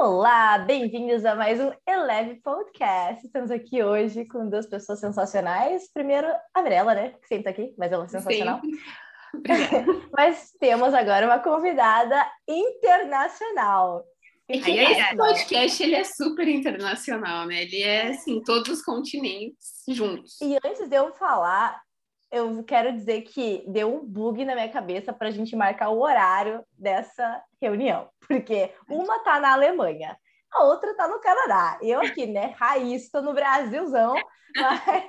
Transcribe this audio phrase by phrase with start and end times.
[0.00, 3.26] Olá, bem-vindos a mais um Eleve Podcast.
[3.26, 5.92] Estamos aqui hoje com duas pessoas sensacionais.
[5.92, 7.14] Primeiro, a Mirella, né?
[7.20, 8.60] Que sempre tá aqui, mas ela é sensacional.
[10.16, 14.04] mas temos agora uma convidada internacional.
[14.48, 17.62] Esse podcast ele é super internacional, né?
[17.62, 20.40] Ele é assim, todos os continentes juntos.
[20.40, 21.82] E antes de eu falar,
[22.30, 26.00] eu quero dizer que deu um bug na minha cabeça para a gente marcar o
[26.00, 30.16] horário dessa reunião, porque uma tá na Alemanha,
[30.52, 31.78] a outra tá no Canadá.
[31.82, 34.14] Eu aqui, né, raiz, estou no Brasilzão,
[34.56, 35.06] mas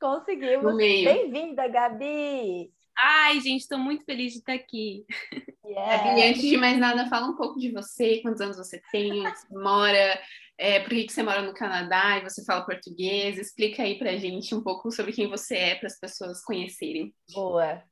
[0.00, 0.76] conseguimos.
[0.76, 2.72] Bem-vinda, Gabi!
[3.02, 5.04] Ai, gente, estou muito feliz de estar aqui.
[5.64, 6.04] Yeah.
[6.04, 9.38] Gabi, antes de mais nada, fala um pouco de você, quantos anos você tem, onde
[9.38, 10.20] você mora,
[10.60, 13.38] é, por que, que você mora no Canadá e você fala português?
[13.38, 17.14] Explica aí pra gente um pouco sobre quem você é, para as pessoas conhecerem.
[17.32, 17.82] Boa.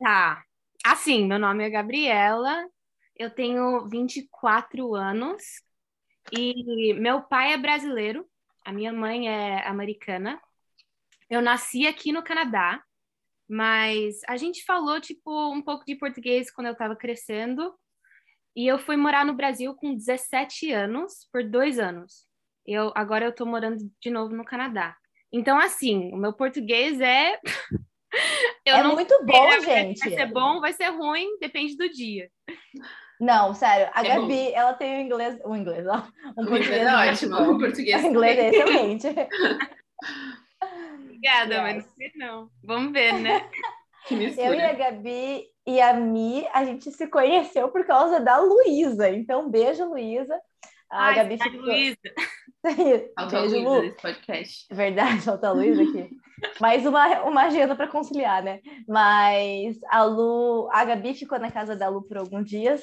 [0.00, 0.42] Tá.
[0.82, 2.66] Assim, meu nome é Gabriela,
[3.14, 5.42] eu tenho 24 anos
[6.32, 8.26] e meu pai é brasileiro,
[8.64, 10.40] a minha mãe é americana.
[11.28, 12.82] Eu nasci aqui no Canadá,
[13.46, 17.78] mas a gente falou, tipo, um pouco de português quando eu estava crescendo.
[18.56, 22.26] E eu fui morar no Brasil com 17 anos, por dois anos.
[22.66, 24.96] Eu, agora eu tô morando de novo no Canadá.
[25.32, 27.38] Então, assim, o meu português é.
[28.64, 30.00] é muito bom, gente.
[30.00, 32.30] Vai ser bom, vai ser ruim, depende do dia.
[33.20, 34.52] Não, sério, a é Gabi, bom.
[34.54, 38.04] ela tem o um inglês, um inglês, ó, um o português é ótimo, o português.
[38.04, 39.06] O inglês é excelente.
[41.02, 41.62] Obrigada, yes.
[41.62, 42.50] mas não sei não.
[42.62, 43.50] Vamos ver, né?
[44.10, 49.10] Eu e a Gabi e a Mi, a gente se conheceu por causa da Luísa.
[49.10, 50.34] Então, beijo, Luísa.
[50.90, 51.60] A Ai, Gabi ficou...
[51.60, 51.98] Luísa.
[53.14, 54.66] Falta beijo, Luísa nesse podcast.
[54.72, 56.08] Verdade, falta a Luísa aqui.
[56.58, 58.60] Mais uma, uma agenda para conciliar, né?
[58.88, 62.82] Mas a Lu, a Gabi ficou na casa da Lu por alguns dias.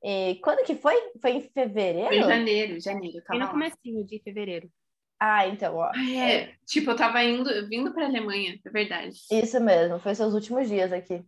[0.00, 0.94] E quando que foi?
[1.20, 2.06] Foi em fevereiro?
[2.10, 3.18] Foi em janeiro, janeiro.
[3.26, 4.70] Foi no comecinho de fevereiro.
[5.18, 5.90] Ah, então, ó.
[5.96, 9.18] é, tipo, eu tava indo, vindo pra Alemanha, é verdade.
[9.32, 11.24] Isso mesmo, foi seus últimos dias aqui.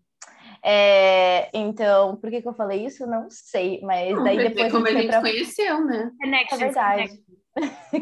[0.64, 3.06] É, então, por que, que eu falei isso?
[3.06, 4.72] Não sei, mas Não, daí depois.
[4.72, 5.20] Como a gente, pra...
[5.20, 6.12] conheceu, né?
[6.20, 6.60] Connections.
[6.60, 7.24] É verdade.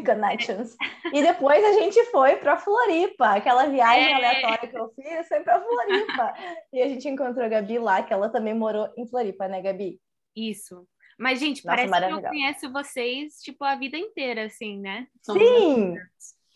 [0.05, 0.75] Connections.
[1.13, 4.13] E depois a gente foi para Floripa, aquela viagem é.
[4.13, 6.33] aleatória que eu fiz, foi para Floripa.
[6.71, 9.99] e a gente encontrou a Gabi lá, que ela também morou em Floripa, né, Gabi?
[10.33, 10.87] Isso.
[11.19, 15.05] Mas, gente, Nossa, parece que eu conheço vocês, tipo, a vida inteira, assim, né?
[15.21, 15.95] Sim!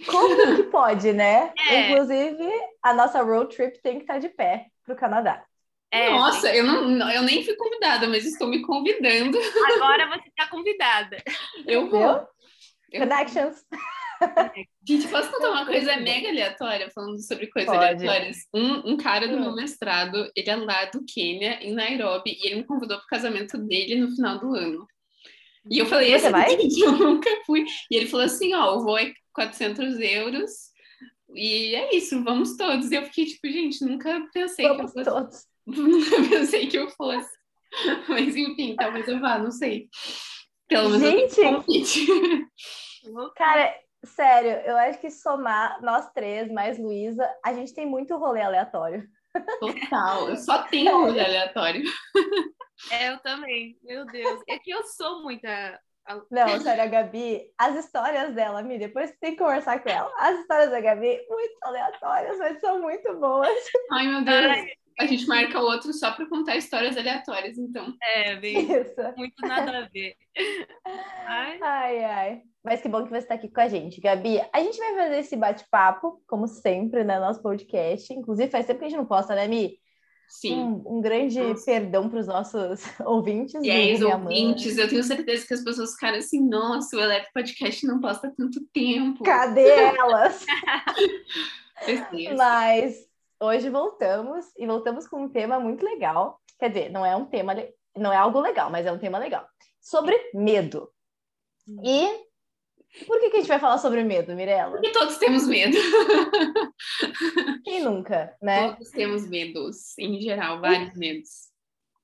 [0.10, 1.54] Como que pode, né?
[1.70, 1.92] É.
[1.92, 2.50] Inclusive,
[2.82, 5.44] a nossa road trip tem que estar tá de pé para o Canadá.
[5.96, 9.38] É, Nossa, eu, não, eu nem fui convidada, mas estou me convidando.
[9.76, 11.18] Agora você está convidada.
[11.66, 12.28] Eu vou.
[12.92, 13.00] Eu...
[13.00, 13.64] Connections.
[14.88, 17.86] Gente, posso contar uma coisa mega aleatória, falando sobre coisas Pode.
[17.86, 18.38] aleatórias?
[18.54, 19.56] Um, um cara do meu hum.
[19.56, 23.58] mestrado, ele é lá do Quênia, em Nairobi, e ele me convidou para o casamento
[23.58, 24.86] dele no final do ano.
[25.70, 26.56] E eu falei, Você vai?
[26.60, 27.66] eu nunca fui.
[27.90, 30.52] E ele falou assim, ó, o voo é 400 euros,
[31.34, 32.92] e é isso, vamos todos.
[32.92, 35.10] E eu fiquei tipo, gente, nunca pensei vamos que eu fosse...
[35.10, 35.55] todos.
[35.78, 37.30] Nunca pensei que eu fosse.
[38.08, 39.90] Mas enfim, talvez eu vá, não sei.
[40.68, 42.08] Pelo menos gente,
[43.36, 43.74] Cara,
[44.06, 49.04] Sério, eu acho que somar nós três, mais Luísa, a gente tem muito rolê aleatório.
[49.60, 51.84] Total, eu só tenho rolê aleatório.
[52.92, 54.42] É, eu também, meu Deus.
[54.48, 55.80] É que eu sou muita.
[56.30, 60.14] Não, sério, a Gabi, as histórias dela, Mi, depois você tem que conversar com ela.
[60.20, 63.58] As histórias da Gabi, muito aleatórias, mas são muito boas.
[63.92, 64.46] Ai, meu Deus.
[64.46, 64.68] Ai.
[64.98, 67.94] A gente marca o outro só para contar histórias aleatórias, então.
[68.02, 68.96] É, bem, Isso.
[69.18, 70.16] muito nada a ver.
[71.26, 71.60] Ai.
[71.62, 72.42] ai, ai.
[72.64, 74.42] Mas que bom que você está aqui com a gente, Gabi.
[74.54, 78.14] A gente vai fazer esse bate-papo, como sempre, né, no nosso podcast.
[78.14, 79.78] Inclusive, faz tempo que a gente não posta, né, Mi?
[80.28, 80.56] Sim.
[80.56, 81.66] Um, um grande Nossa.
[81.66, 83.62] perdão para os nossos ouvintes.
[83.62, 87.30] E aí, os ouvintes, eu tenho certeza que as pessoas ficaram assim, nossa, o Eletro
[87.34, 89.24] Podcast não posta tanto tempo.
[89.24, 90.46] Cadê elas?
[92.38, 93.06] Mas
[93.46, 96.40] hoje voltamos, e voltamos com um tema muito legal.
[96.60, 97.56] Quer dizer, não é um tema,
[97.96, 99.48] não é algo legal, mas é um tema legal.
[99.82, 100.90] Sobre medo.
[101.84, 102.26] E
[103.06, 104.72] por que, que a gente vai falar sobre medo, Mirella?
[104.72, 105.76] Porque todos temos medo.
[107.64, 108.72] Quem nunca, né?
[108.72, 111.00] Todos temos medos, em geral, vários e...
[111.00, 111.30] medos.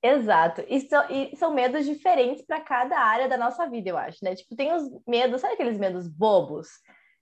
[0.03, 0.63] Exato.
[0.67, 4.35] E são, e são medos diferentes para cada área da nossa vida, eu acho, né?
[4.35, 6.67] Tipo, tem os medos, sabe aqueles medos bobos?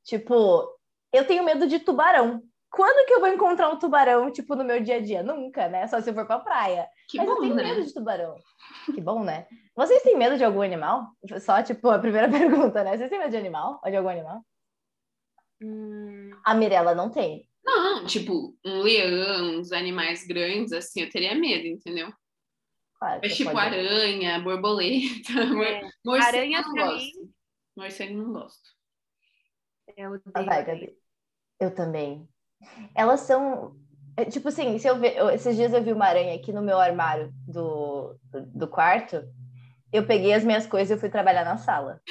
[0.03, 0.67] Tipo,
[1.13, 2.41] eu tenho medo de tubarão.
[2.71, 5.23] Quando que eu vou encontrar um tubarão, tipo, no meu dia a dia?
[5.23, 5.87] Nunca, né?
[5.87, 6.87] Só se eu for pra praia.
[7.07, 7.63] Que Mas bom, eu tenho né?
[7.63, 8.35] medo de tubarão.
[8.85, 9.47] Que bom, né?
[9.75, 11.07] Vocês têm medo de algum animal?
[11.41, 12.95] Só, tipo, a primeira pergunta, né?
[12.95, 13.81] Vocês têm medo de animal?
[13.83, 14.45] Ou de algum animal?
[15.61, 16.31] Hum...
[16.45, 17.49] A Mirella não tem.
[17.63, 22.11] Não, tipo, um leão, uns animais grandes, assim, eu teria medo, entendeu?
[22.99, 23.75] Claro é tipo pode...
[23.75, 25.31] aranha, borboleta.
[25.65, 25.89] É.
[26.03, 27.33] Morcego aranha não gosto.
[27.75, 28.69] Morcego não gosto.
[29.95, 30.45] Eu odeio.
[30.45, 30.97] Vai, Gabi.
[31.59, 32.27] Eu também.
[32.95, 33.75] Elas são.
[34.17, 36.61] É, tipo assim, se eu ver, eu, esses dias eu vi uma aranha aqui no
[36.61, 38.15] meu armário do,
[38.53, 39.23] do quarto.
[39.91, 42.01] Eu peguei as minhas coisas e fui trabalhar na sala.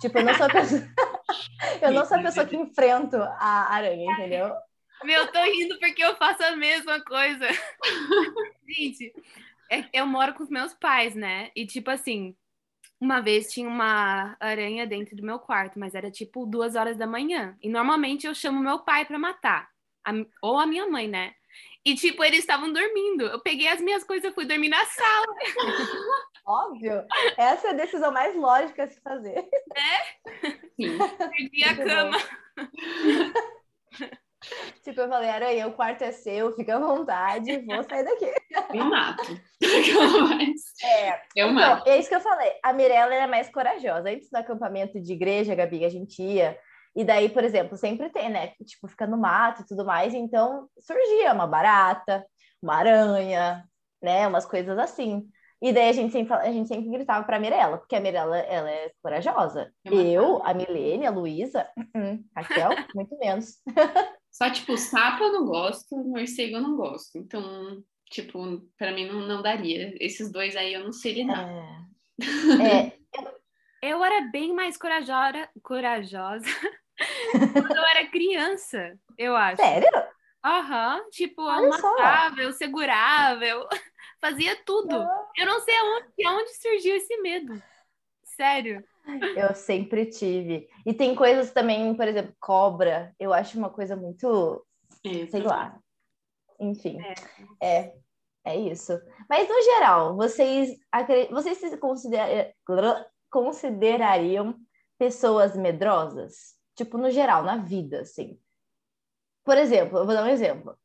[0.00, 0.82] tipo, eu não sou a pessoa.
[1.82, 4.52] eu não sou a pessoa que enfrento a aranha, entendeu?
[5.04, 7.46] Meu, tô rindo porque eu faço a mesma coisa.
[8.68, 9.12] Gente,
[9.70, 11.50] é, eu moro com os meus pais, né?
[11.56, 12.36] E tipo assim,
[13.00, 17.06] uma vez tinha uma aranha dentro do meu quarto, mas era tipo duas horas da
[17.06, 17.56] manhã.
[17.60, 19.71] E normalmente eu chamo meu pai para matar,
[20.04, 20.12] a,
[20.42, 21.32] ou a minha mãe, né?
[21.84, 23.24] E tipo, eles estavam dormindo.
[23.26, 25.26] Eu peguei as minhas coisas e fui dormir na sala.
[26.46, 27.04] Óbvio.
[27.36, 29.38] Essa é a decisão mais lógica a se fazer.
[29.38, 30.50] É?
[30.76, 30.98] Sim.
[31.18, 32.18] Perdi a cama.
[34.82, 38.26] Tipo, eu falei, Aranha, o quarto é seu, fica à vontade, vou sair daqui.
[38.74, 39.40] Eu mato.
[40.82, 41.88] é, eu então, mato.
[41.88, 42.50] É isso que eu falei.
[42.62, 44.10] A Mirella era mais corajosa.
[44.10, 46.58] Antes do acampamento de igreja, Gabi, a gente ia.
[46.94, 48.48] E daí, por exemplo, sempre tem, né?
[48.64, 50.12] Tipo, fica no mato e tudo mais.
[50.12, 52.24] Então, surgia uma barata,
[52.62, 53.64] uma aranha,
[54.00, 54.26] né?
[54.28, 55.26] Umas coisas assim.
[55.60, 58.70] E daí a gente sempre, a gente sempre gritava pra Mirella, porque a Mirella, ela
[58.70, 59.72] é corajosa.
[59.84, 63.62] Eu, a Milene, a Luísa, uh -uh, Raquel, muito menos.
[64.30, 67.16] Só, tipo, sapo eu não gosto, morcego eu não gosto.
[67.16, 67.80] Então,
[68.10, 69.94] tipo, para mim não, não daria.
[70.00, 71.48] Esses dois aí eu não sei lidar.
[71.48, 72.88] É.
[72.88, 72.92] é.
[73.80, 76.46] Eu era bem mais corajosa, corajosa
[77.52, 79.62] quando eu era criança, eu acho.
[79.62, 79.88] Sério?
[80.44, 81.42] Aham, uhum, tipo,
[82.52, 83.66] segurava, eu
[84.20, 84.94] fazia tudo.
[85.36, 87.62] Eu não sei aonde, aonde surgiu esse medo.
[88.24, 88.82] Sério.
[89.36, 90.68] Eu sempre tive.
[90.86, 93.14] E tem coisas também, por exemplo, cobra.
[93.18, 94.64] Eu acho uma coisa muito,
[95.04, 95.76] é, sei lá.
[96.58, 96.98] Enfim,
[97.60, 97.78] é.
[97.78, 97.94] é,
[98.44, 98.92] é isso.
[99.28, 100.76] Mas no geral, vocês,
[101.30, 102.54] vocês se consider...
[103.30, 104.56] considerariam
[104.98, 106.56] pessoas medrosas?
[106.74, 108.38] Tipo, no geral, na vida, assim.
[109.44, 110.76] Por exemplo, eu vou dar um exemplo.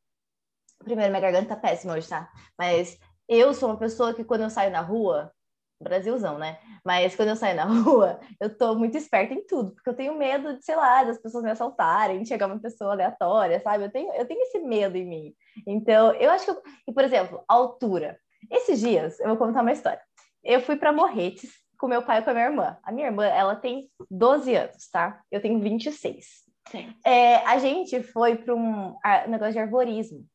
[0.78, 2.30] Primeiro, minha garganta tá péssima hoje, tá?
[2.58, 2.98] Mas
[3.28, 5.32] eu sou uma pessoa que quando eu saio na rua,
[5.80, 6.58] Brasilzão, né?
[6.84, 10.16] Mas quando eu saio na rua, eu tô muito esperta em tudo, porque eu tenho
[10.16, 13.84] medo de, sei lá, das pessoas me assaltarem, chegar uma pessoa aleatória, sabe?
[13.84, 15.34] Eu tenho, eu tenho esse medo em mim.
[15.66, 16.50] Então, eu acho que.
[16.50, 16.62] Eu...
[16.88, 18.18] E, por exemplo, altura.
[18.50, 20.00] Esses dias, eu vou contar uma história.
[20.42, 22.76] Eu fui para Morretes com meu pai e com a minha irmã.
[22.82, 25.22] A minha irmã, ela tem 12 anos, tá?
[25.30, 26.26] Eu tenho 26.
[26.70, 26.94] Sim.
[27.04, 30.26] É, a gente foi para um, um negócio de arborismo.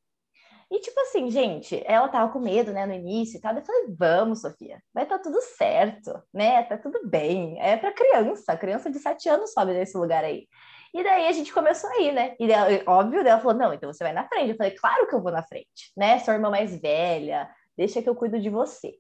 [0.72, 3.56] E tipo assim, gente, ela tava com medo, né, no início e tal.
[3.56, 6.64] Eu falei, vamos, Sofia, vai estar tá tudo certo, né?
[6.64, 7.62] Tá tudo bem.
[7.62, 10.48] É para criança, criança de 7 anos sobe nesse lugar aí.
[10.92, 12.36] E daí a gente começou a ir, né?
[12.40, 14.52] E daí, óbvio, ela falou: não, então você vai na frente.
[14.52, 16.20] Eu falei, claro que eu vou na frente, né?
[16.20, 18.94] Sua irmã mais velha, deixa que eu cuido de você.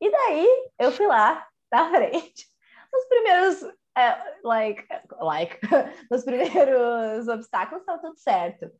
[0.00, 0.46] E daí
[0.78, 2.46] eu fui lá na frente.
[2.92, 3.62] Nos primeiros,
[3.96, 4.86] é, like,
[5.18, 5.58] like,
[6.10, 8.70] nos primeiros obstáculos estava tudo certo.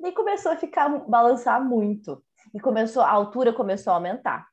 [0.00, 2.22] Daí começou a ficar, balançar muito.
[2.54, 4.46] E começou, a altura começou a aumentar.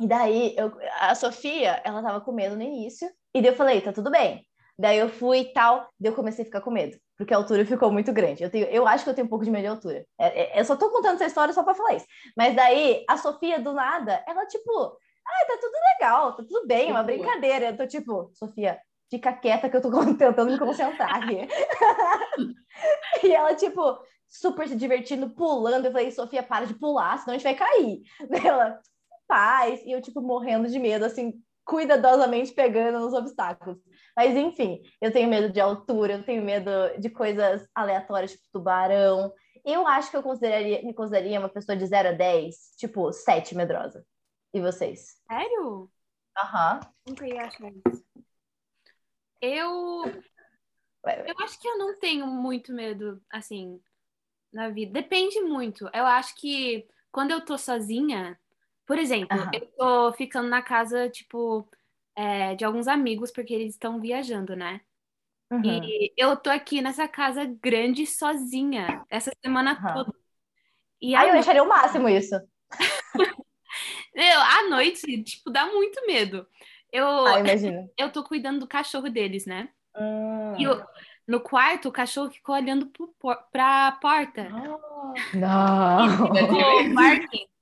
[0.00, 3.08] E daí, eu, a Sofia, ela tava com medo no início.
[3.34, 4.46] E daí eu falei, tá tudo bem.
[4.78, 7.64] Daí eu fui e tal, daí eu comecei a ficar com medo, porque a altura
[7.64, 8.42] ficou muito grande.
[8.42, 10.06] Eu, tenho, eu acho que eu tenho um pouco de medo de altura.
[10.18, 12.06] É, é, eu só tô contando essa história só pra falar isso.
[12.36, 16.88] Mas daí, a Sofia, do nada, ela tipo, ah, tá tudo legal, tá tudo bem,
[16.88, 17.70] é uma brincadeira.
[17.70, 18.78] Eu tô tipo, Sofia,
[19.10, 21.38] fica quieta que eu tô tentando me concentrar aqui.
[23.24, 25.86] e ela, tipo, super se divertindo, pulando.
[25.86, 28.02] Eu falei, Sofia, para de pular, senão a gente vai cair.
[28.44, 28.80] Ela,
[29.26, 29.82] paz.
[29.84, 33.78] E eu, tipo, morrendo de medo, assim, cuidadosamente pegando nos obstáculos.
[34.16, 39.32] Mas, enfim, eu tenho medo de altura, eu tenho medo de coisas aleatórias, tipo tubarão.
[39.64, 43.54] Eu acho que eu consideraria, me consideraria uma pessoa de 0 a 10, tipo, 7
[43.56, 44.04] medrosa.
[44.56, 45.20] E vocês?
[45.30, 45.90] Sério?
[46.38, 46.80] Aham.
[46.80, 46.90] Uhum.
[47.08, 48.02] Nunca ia achar isso.
[49.38, 50.02] Eu.
[51.04, 53.78] Eu acho que eu não tenho muito medo, assim,
[54.50, 54.94] na vida.
[54.94, 55.90] Depende muito.
[55.92, 58.40] Eu acho que quando eu tô sozinha,
[58.86, 59.50] por exemplo, uhum.
[59.52, 61.68] eu tô ficando na casa, tipo,
[62.14, 64.80] é, de alguns amigos, porque eles estão viajando, né?
[65.50, 65.62] Uhum.
[65.64, 69.94] E eu tô aqui nessa casa grande sozinha, essa semana uhum.
[69.94, 70.18] toda.
[70.98, 71.42] E Ai, eu noite...
[71.44, 72.34] acharia o máximo isso.
[74.66, 76.46] à noite, tipo, dá muito medo.
[76.92, 77.88] Eu, ah, imagina.
[77.96, 79.68] eu tô cuidando do cachorro deles, né?
[79.96, 80.54] Hum.
[80.58, 80.82] E eu,
[81.26, 82.90] no quarto, o cachorro ficou olhando
[83.50, 84.48] para a porta.
[85.34, 86.34] Não!
[86.34, 86.60] Ficou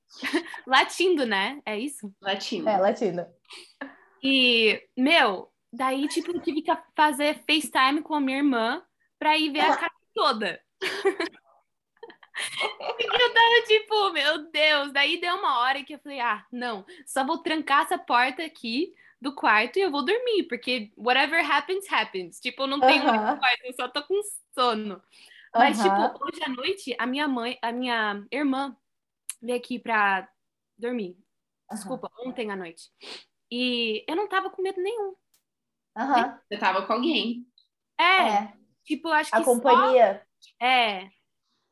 [0.67, 1.61] latindo, né?
[1.65, 2.13] É isso?
[2.21, 2.69] Latindo.
[2.69, 3.27] É, latindo.
[4.23, 8.83] E, meu, daí, tipo, eu tive que fazer FaceTime com a minha irmã
[9.19, 10.61] para ir ver a casa toda.
[12.99, 14.93] Eu tava, tipo, meu Deus.
[14.93, 18.95] Daí deu uma hora que eu falei, ah, não, só vou trancar essa porta aqui
[19.21, 22.41] do quarto e eu vou dormir, porque whatever happens, happens.
[22.41, 23.39] Tipo, eu não tenho uh -huh.
[23.39, 24.21] quarto, eu só tô com
[24.53, 25.03] sono.
[25.55, 26.13] Mas, uh -huh.
[26.13, 28.77] tipo, hoje à noite, a minha mãe, a minha irmã
[29.41, 30.29] veio aqui pra
[30.77, 31.17] dormir.
[31.71, 32.29] Desculpa, uh -huh.
[32.29, 32.91] ontem à noite.
[33.51, 35.15] E eu não tava com medo nenhum.
[35.97, 36.41] Aham.
[36.49, 37.47] Você tava com alguém.
[37.99, 38.29] É.
[38.29, 38.53] é.
[38.85, 39.37] Tipo, eu acho que.
[39.37, 40.27] A companhia.
[40.41, 40.67] Só...
[40.67, 41.09] É.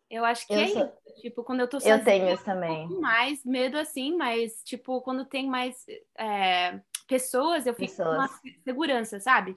[0.09, 1.02] Eu acho que eu é sou...
[1.21, 2.87] Tipo, quando eu tô sozinha, eu tenho isso também.
[2.87, 5.77] Um mais medo assim, mas, tipo, quando tem mais
[6.19, 8.09] é, pessoas, eu fico pessoas.
[8.09, 8.31] com uma
[8.65, 9.57] segurança, sabe?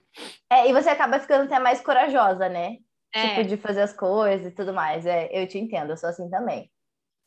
[0.49, 2.77] É, e você acaba ficando até mais corajosa, né?
[3.13, 3.29] É.
[3.29, 5.05] Tipo, de fazer as coisas e tudo mais.
[5.05, 6.69] É, eu te entendo, eu sou assim também.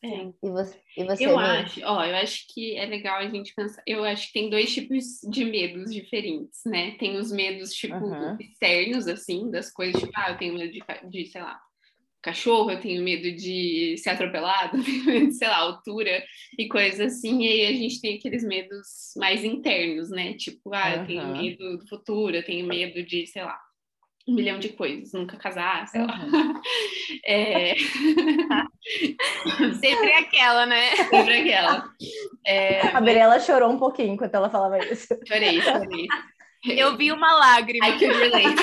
[0.02, 0.32] É.
[0.42, 3.82] E você, e você eu acho, ó, eu acho que é legal a gente pensar.
[3.85, 6.92] Eu acho que tem dois tipos de medos diferentes, né?
[6.99, 8.37] Tem os medos, tipo, uhum.
[8.38, 11.61] externos, assim, das coisas, tipo, ah, eu tenho medo de, de, sei lá,
[12.28, 16.23] cachorro, eu tenho medo de ser atropelado, eu tenho medo de, sei lá, altura
[16.58, 17.42] e coisas assim.
[17.42, 20.35] E aí a gente tem aqueles medos mais internos, né?
[20.35, 23.58] Tipo, ah, eu tenho medo do futuro, eu tenho medo de, sei lá,
[24.28, 26.20] um milhão de coisas, nunca casar, sei lá.
[26.25, 26.61] Uhum.
[27.25, 27.75] É...
[29.80, 30.94] Sempre aquela, né?
[30.97, 31.90] Sempre aquela.
[32.47, 32.87] É...
[32.88, 35.08] A Berela chorou um pouquinho enquanto ela falava isso.
[35.26, 36.06] Chorei, chorei.
[36.66, 37.88] Eu vi uma lágrima.
[37.88, 38.62] I can relate.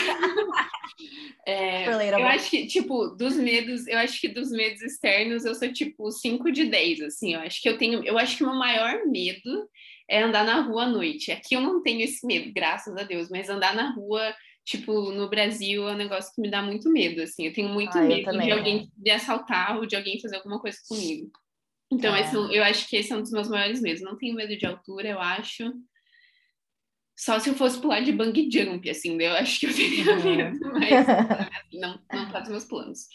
[1.45, 5.71] É, eu acho que, tipo, dos medos, eu acho que dos medos externos eu sou,
[5.71, 7.33] tipo, 5 de 10, assim.
[7.33, 9.69] Eu acho que eu tenho, eu acho que o meu maior medo
[10.09, 11.31] é andar na rua à noite.
[11.31, 14.33] Aqui eu não tenho esse medo, graças a Deus, mas andar na rua
[14.65, 17.45] tipo, no Brasil é um negócio que me dá muito medo, assim.
[17.45, 20.77] Eu tenho muito ah, medo de alguém me assaltar ou de alguém fazer alguma coisa
[20.87, 21.31] comigo.
[21.91, 22.21] Então, é.
[22.21, 24.01] esse, eu acho que esse é um dos meus maiores medos.
[24.01, 25.71] Não tenho medo de altura, eu acho.
[27.15, 30.35] Só se eu fosse pular de bungee jump, assim, eu acho que eu teria uhum.
[30.35, 33.07] medo, mas assim, não, não tá nos meus planos.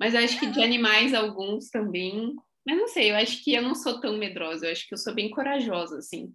[0.00, 2.34] Mas eu acho que de animais, alguns também.
[2.66, 4.98] Mas não sei, eu acho que eu não sou tão medrosa, eu acho que eu
[4.98, 6.34] sou bem corajosa, assim.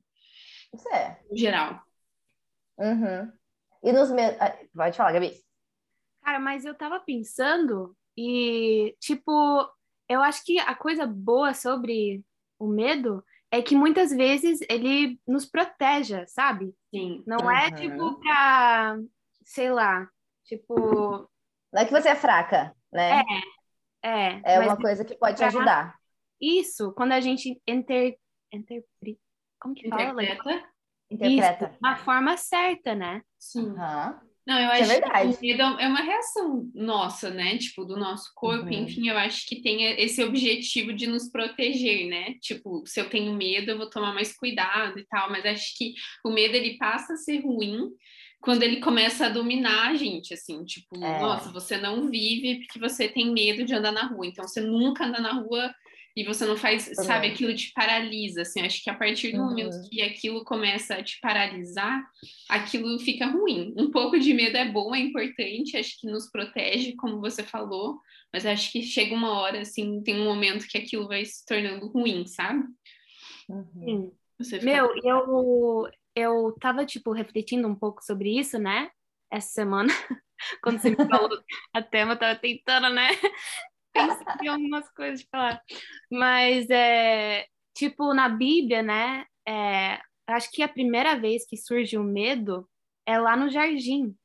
[0.73, 1.19] Isso é.
[1.31, 1.81] Em geral.
[2.77, 3.31] Uhum.
[3.83, 4.35] E nos meus.
[4.73, 5.33] Pode falar, Gabi.
[6.23, 9.31] Cara, mas eu tava pensando e, tipo,
[10.07, 12.23] eu acho que a coisa boa sobre
[12.59, 16.73] o medo é que muitas vezes ele nos protege, sabe?
[16.89, 17.21] Sim.
[17.27, 17.67] Não é, uhum.
[17.67, 18.97] é tipo pra,
[19.43, 20.07] sei lá,
[20.45, 21.29] tipo.
[21.73, 23.21] Não é que você é fraca, né?
[23.21, 23.61] É.
[24.03, 25.95] É, é uma coisa que pode te ajudar.
[26.39, 28.17] Isso, quando a gente inter...
[28.51, 29.19] interpreta.
[29.59, 30.23] Como que fala?
[30.23, 30.69] Interpreta.
[31.09, 31.65] Interpreta.
[31.69, 33.21] Isso, da forma certa, né?
[33.37, 33.69] Sim.
[33.69, 34.30] Uhum.
[34.45, 35.37] Não, eu Isso acho é verdade.
[35.37, 37.57] que medo é uma reação nossa, né?
[37.57, 38.65] Tipo, do nosso corpo.
[38.65, 38.83] Uhum.
[38.83, 42.35] Enfim, eu acho que tem esse objetivo de nos proteger, né?
[42.41, 45.29] Tipo, se eu tenho medo, eu vou tomar mais cuidado e tal.
[45.29, 45.93] Mas acho que
[46.25, 47.89] o medo, ele passa a ser ruim
[48.41, 50.65] quando ele começa a dominar a gente, assim.
[50.65, 51.21] Tipo, é.
[51.21, 54.25] nossa, você não vive porque você tem medo de andar na rua.
[54.25, 55.71] Então, você nunca anda na rua
[56.15, 57.05] e você não faz, Também.
[57.05, 59.49] sabe, aquilo te paralisa, assim, acho que a partir do uhum.
[59.49, 62.03] momento que aquilo começa a te paralisar,
[62.49, 63.73] aquilo fica ruim.
[63.77, 67.99] Um pouco de medo é bom, é importante, acho que nos protege, como você falou,
[68.33, 71.87] mas acho que chega uma hora, assim, tem um momento que aquilo vai se tornando
[71.87, 72.63] ruim, sabe?
[73.47, 74.11] Uhum.
[74.63, 78.89] Meu, eu, eu tava, tipo, refletindo um pouco sobre isso, né,
[79.31, 79.93] essa semana,
[80.61, 81.29] quando você me falou
[81.73, 83.09] a tema, eu tava tentando, né,
[83.91, 85.61] pensei em algumas coisas de falar.
[86.11, 89.25] Mas, é, tipo, na Bíblia, né?
[89.47, 92.67] É, acho que a primeira vez que surge o medo
[93.05, 94.15] é lá no jardim,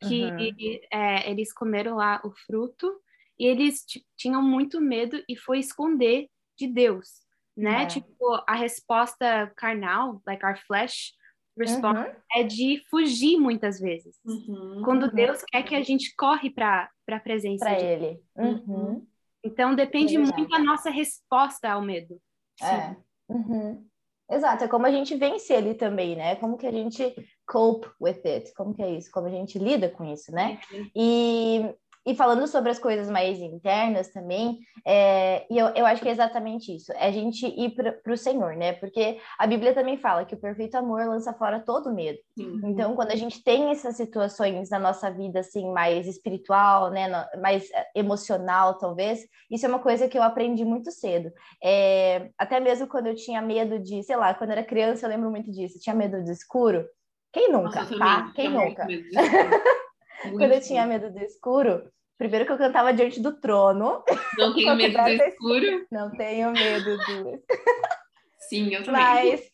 [0.00, 0.80] que uhum.
[0.92, 2.92] é, eles comeram lá o fruto
[3.38, 3.84] e eles
[4.16, 7.08] tinham muito medo e foi esconder de Deus,
[7.56, 7.84] né?
[7.84, 7.86] É.
[7.86, 11.12] Tipo, a resposta carnal, like our flesh
[11.58, 12.14] response, uhum.
[12.34, 14.16] é de fugir muitas vezes.
[14.24, 14.82] Uhum.
[14.84, 15.14] Quando uhum.
[15.14, 18.20] Deus quer que a gente corre para a presença pra de Ele.
[18.36, 19.06] Uhum.
[19.44, 22.20] Então depende é muito da nossa resposta ao medo.
[22.62, 22.96] É.
[23.28, 23.86] Uhum.
[24.30, 26.36] Exato, é como a gente vence ele também, né?
[26.36, 27.14] Como que a gente
[27.46, 28.52] cope with it?
[28.52, 29.10] Como que é isso?
[29.10, 30.60] Como a gente lida com isso, né?
[30.70, 30.90] Uhum.
[30.94, 31.74] E
[32.08, 36.12] e falando sobre as coisas mais internas também, é, e eu, eu acho que é
[36.12, 38.72] exatamente isso, é a gente ir para o Senhor, né?
[38.72, 42.18] Porque a Bíblia também fala que o perfeito amor lança fora todo medo.
[42.64, 47.08] Então, quando a gente tem essas situações na nossa vida, assim, mais espiritual, né?
[47.42, 51.30] Mais eh, emocional, talvez, isso é uma coisa que eu aprendi muito cedo.
[51.62, 55.10] É, até mesmo quando eu tinha medo de, sei lá, quando eu era criança, eu
[55.10, 56.86] lembro muito disso, tinha medo do escuro.
[57.34, 58.32] Quem nunca, Nossa, tá?
[58.34, 58.86] Quem nunca?
[60.22, 61.82] quando eu tinha medo do escuro,
[62.18, 64.02] Primeiro que eu cantava diante do trono.
[64.36, 65.86] Não tenho medo do escuro.
[65.90, 67.42] Não tenho medo do.
[68.48, 69.00] Sim, eu também.
[69.00, 69.50] Mas,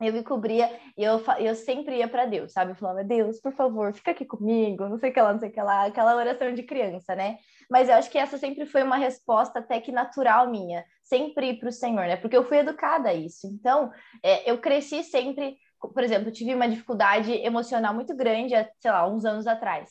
[0.00, 2.74] eu me cobria e eu, eu sempre ia para Deus, sabe?
[2.74, 5.52] Falando, Deus, por favor, fica aqui comigo, não sei o que lá, não sei o
[5.52, 7.38] que lá, aquela oração de criança, né?
[7.70, 11.58] Mas eu acho que essa sempre foi uma resposta até que natural minha, sempre ir
[11.58, 12.16] para o Senhor, né?
[12.16, 13.46] Porque eu fui educada a isso.
[13.46, 18.90] Então, é, eu cresci sempre, por exemplo, eu tive uma dificuldade emocional muito grande, sei
[18.90, 19.90] lá, uns anos atrás.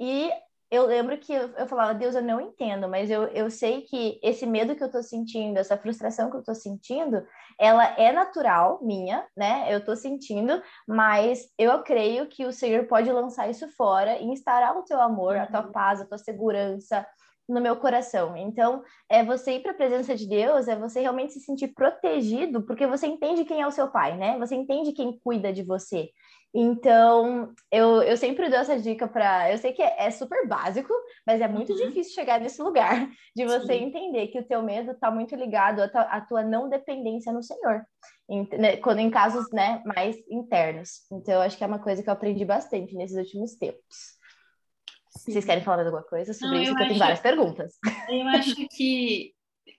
[0.00, 0.30] E
[0.70, 4.46] eu lembro que eu, falava, Deus, eu não entendo, mas eu, eu sei que esse
[4.46, 7.24] medo que eu tô sentindo, essa frustração que eu tô sentindo,
[7.58, 9.72] ela é natural, minha, né?
[9.72, 14.76] Eu tô sentindo, mas eu creio que o Senhor pode lançar isso fora e instaurar
[14.76, 15.72] o teu amor, a tua uhum.
[15.72, 17.06] paz, a tua segurança,
[17.48, 18.36] no meu coração.
[18.36, 22.62] Então, é você ir para a presença de Deus, é você realmente se sentir protegido,
[22.62, 24.38] porque você entende quem é o seu pai, né?
[24.38, 26.08] Você entende quem cuida de você.
[26.56, 29.50] Então, eu, eu sempre dou essa dica para.
[29.50, 30.92] Eu sei que é, é, super básico,
[31.26, 31.88] mas é muito uhum.
[31.88, 33.86] difícil chegar nesse lugar de você Sim.
[33.86, 37.42] entender que o teu medo está muito ligado à tua, à tua, não dependência no
[37.42, 37.84] Senhor,
[38.30, 41.00] em, né, quando em casos né, mais internos.
[41.10, 44.14] Então, eu acho que é uma coisa que eu aprendi bastante nesses últimos tempos.
[45.08, 45.32] Sim.
[45.32, 46.72] Vocês querem falar de alguma coisa sobre não, isso?
[46.72, 47.72] Eu, eu tenho várias perguntas.
[48.08, 49.34] Eu acho que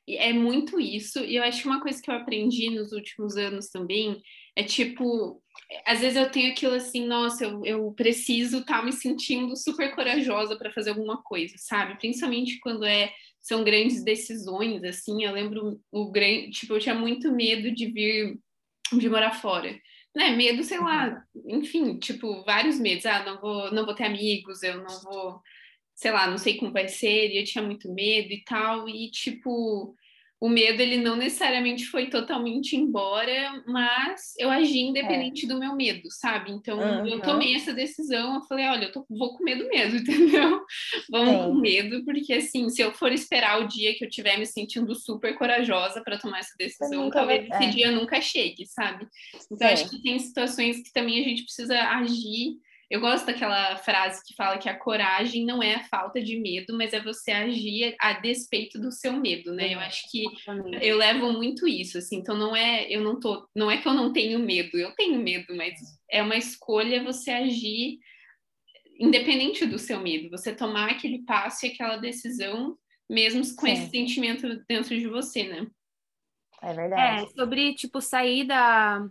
[0.09, 3.69] é muito isso, e eu acho que uma coisa que eu aprendi nos últimos anos
[3.69, 4.21] também
[4.55, 5.41] é tipo,
[5.85, 9.93] às vezes eu tenho aquilo assim, nossa, eu, eu preciso estar tá me sentindo super
[9.95, 11.97] corajosa para fazer alguma coisa, sabe?
[11.97, 17.31] Principalmente quando é são grandes decisões, assim, eu lembro o grande, tipo, eu tinha muito
[17.31, 18.39] medo de vir
[18.91, 19.75] de morar fora
[20.15, 21.59] né, medo, sei lá, uhum.
[21.59, 23.05] enfim, tipo, vários medos.
[23.05, 25.41] Ah, não vou, não vou ter amigos, eu não vou,
[25.93, 29.11] sei lá, não sei como vai ser, e eu tinha muito medo e tal, e
[29.11, 29.93] tipo,
[30.39, 35.47] o medo ele não necessariamente foi totalmente embora, mas eu agi independente é.
[35.47, 36.51] do meu medo, sabe?
[36.51, 37.07] Então uhum.
[37.07, 40.61] eu tomei essa decisão, eu falei, olha, eu tô, vou com medo mesmo, entendeu?
[41.09, 41.43] Vamos Sim.
[41.43, 44.93] com medo, porque assim, se eu for esperar o dia que eu estiver me sentindo
[44.93, 47.69] super corajosa para tomar essa decisão, talvez esse é.
[47.69, 49.07] dia nunca chegue, sabe?
[49.51, 49.73] Então Sim.
[49.73, 52.57] acho que tem situações que também a gente precisa agir
[52.89, 56.77] eu gosto daquela frase que fala que a coragem não é a falta de medo,
[56.77, 59.73] mas é você agir a despeito do seu medo, né?
[59.73, 60.23] Eu acho que
[60.81, 62.17] eu levo muito isso, assim.
[62.17, 65.19] Então não é, eu não tô, não é que eu não tenho medo, eu tenho
[65.19, 65.73] medo, mas
[66.09, 67.97] é uma escolha você agir
[68.99, 72.77] independente do seu medo, você tomar aquele passo e aquela decisão,
[73.09, 73.73] mesmo com Sim.
[73.73, 75.67] esse sentimento dentro de você, né?
[76.61, 77.23] É verdade.
[77.23, 79.05] É, sobre, tipo, sair da,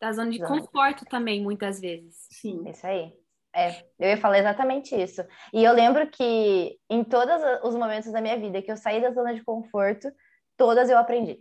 [0.00, 2.26] da zona de conforto também, muitas vezes.
[2.30, 2.68] Sim.
[2.68, 3.12] Isso aí.
[3.54, 5.24] É, eu ia falar exatamente isso.
[5.52, 9.10] E eu lembro que em todos os momentos da minha vida que eu saí da
[9.10, 10.08] zona de conforto,
[10.56, 11.40] todas eu aprendi.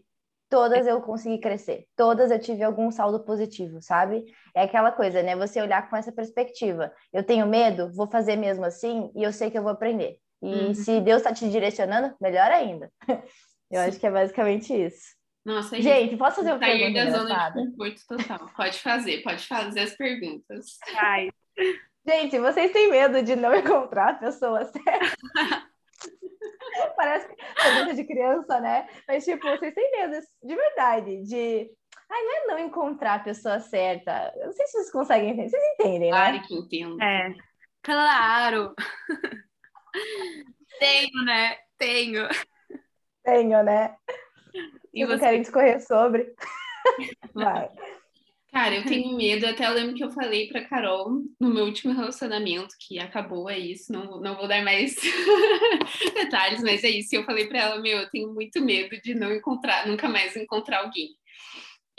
[0.49, 1.85] Todas eu consegui crescer.
[1.95, 4.23] Todas eu tive algum saldo positivo, sabe?
[4.55, 5.35] É aquela coisa, né?
[5.35, 6.91] Você olhar com essa perspectiva.
[7.11, 10.17] Eu tenho medo, vou fazer mesmo assim e eu sei que eu vou aprender.
[10.41, 10.73] E uhum.
[10.73, 12.91] se Deus está te direcionando, melhor ainda.
[13.69, 13.89] Eu Sim.
[13.89, 15.17] acho que é basicamente isso.
[15.47, 18.49] Nossa, gente, posso fazer uma sair pergunta da zona de conforto total.
[18.53, 20.77] Pode fazer, pode fazer as perguntas.
[20.93, 21.29] Ai.
[22.05, 25.15] Gente, vocês têm medo de não encontrar a pessoa certa?
[26.97, 27.33] Parece
[27.63, 28.89] pergunta de criança, né?
[29.07, 31.71] Mas, tipo, vocês têm medo de verdade de.
[32.11, 34.33] Ai, não é não encontrar a pessoa certa.
[34.35, 35.49] Eu não sei se vocês conseguem entender.
[35.49, 36.17] Vocês entendem, né?
[36.17, 37.01] Claro que entendo.
[37.01, 37.33] É.
[37.83, 38.75] Claro.
[40.77, 41.57] Tenho, né?
[41.77, 42.27] Tenho.
[43.23, 43.95] Tenho, né?
[45.01, 45.19] E você...
[45.19, 46.33] querem discorrer sobre?
[47.33, 47.69] Vai.
[48.51, 51.93] Cara, eu tenho medo, até eu lembro que eu falei pra Carol no meu último
[51.93, 54.95] relacionamento, que acabou, é isso, não, não vou dar mais
[56.15, 57.13] detalhes, mas é isso.
[57.13, 60.35] E eu falei pra ela, meu, eu tenho muito medo de não encontrar, nunca mais
[60.35, 61.09] encontrar alguém.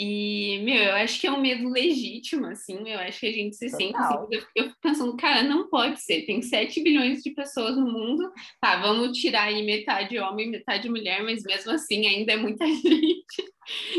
[0.00, 3.56] E, meu, eu acho que é um medo legítimo, assim, eu acho que a gente
[3.56, 7.32] se sente assim, eu, eu fico pensando, cara, não pode ser, tem 7 bilhões de
[7.32, 8.30] pessoas no mundo,
[8.60, 13.42] tá, vamos tirar aí metade homem, metade mulher, mas mesmo assim ainda é muita gente.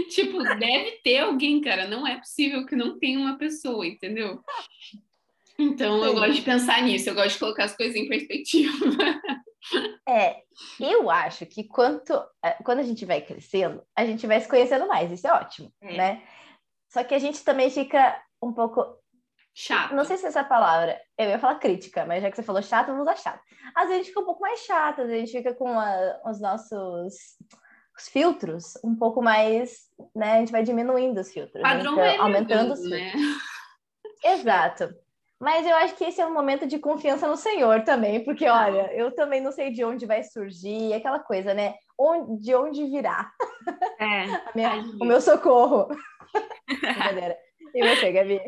[0.10, 4.40] tipo, deve ter alguém, cara, não é possível que não tenha uma pessoa, entendeu?
[5.60, 6.06] Então, Sim.
[6.06, 8.72] eu gosto de pensar nisso, eu gosto de colocar as coisas em perspectiva.
[10.08, 10.41] É,
[10.80, 14.88] eu acho que quanto, é, quando a gente vai crescendo, a gente vai se conhecendo
[14.88, 15.98] mais, isso é ótimo, é.
[15.98, 16.24] né?
[16.89, 18.98] Só que a gente também fica um pouco.
[19.54, 19.93] Chato.
[19.93, 22.88] Não sei se essa palavra, eu ia falar crítica, mas já que você falou chato,
[22.88, 23.41] vamos usar chato.
[23.76, 25.67] Às vezes a gente fica um pouco mais chato, às vezes a gente fica com
[25.67, 27.38] a, os nossos
[27.98, 30.34] os filtros um pouco mais, né?
[30.34, 32.89] A gente vai diminuindo os filtros, Padrão então, aumentando os filtros.
[32.89, 33.12] Né?
[34.24, 34.95] Exato.
[35.39, 38.93] Mas eu acho que esse é um momento de confiança no Senhor também, porque olha,
[38.93, 41.75] eu também não sei de onde vai surgir, aquela coisa, né?
[41.97, 43.32] Onde, de onde virá
[43.99, 45.88] é, minha, o meu socorro.
[47.73, 48.41] e você, Gabi?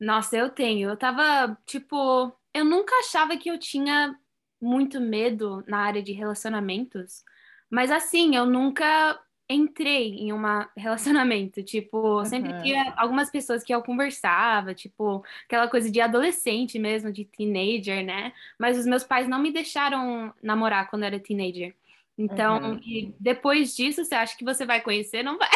[0.00, 0.88] Nossa, eu tenho.
[0.88, 4.14] Eu tava, tipo, eu nunca achava que eu tinha
[4.60, 7.22] muito medo na área de relacionamentos,
[7.70, 10.40] mas assim, eu nunca entrei em um
[10.76, 12.62] relacionamento, tipo, sempre Uhum.
[12.62, 18.32] tinha algumas pessoas que eu conversava, tipo, aquela coisa de adolescente mesmo, de teenager, né?
[18.58, 21.74] Mas os meus pais não me deixaram namorar quando eu era teenager.
[22.16, 23.14] Então, Uhum.
[23.18, 25.22] depois disso, você acha que você vai conhecer?
[25.22, 25.48] Não vai.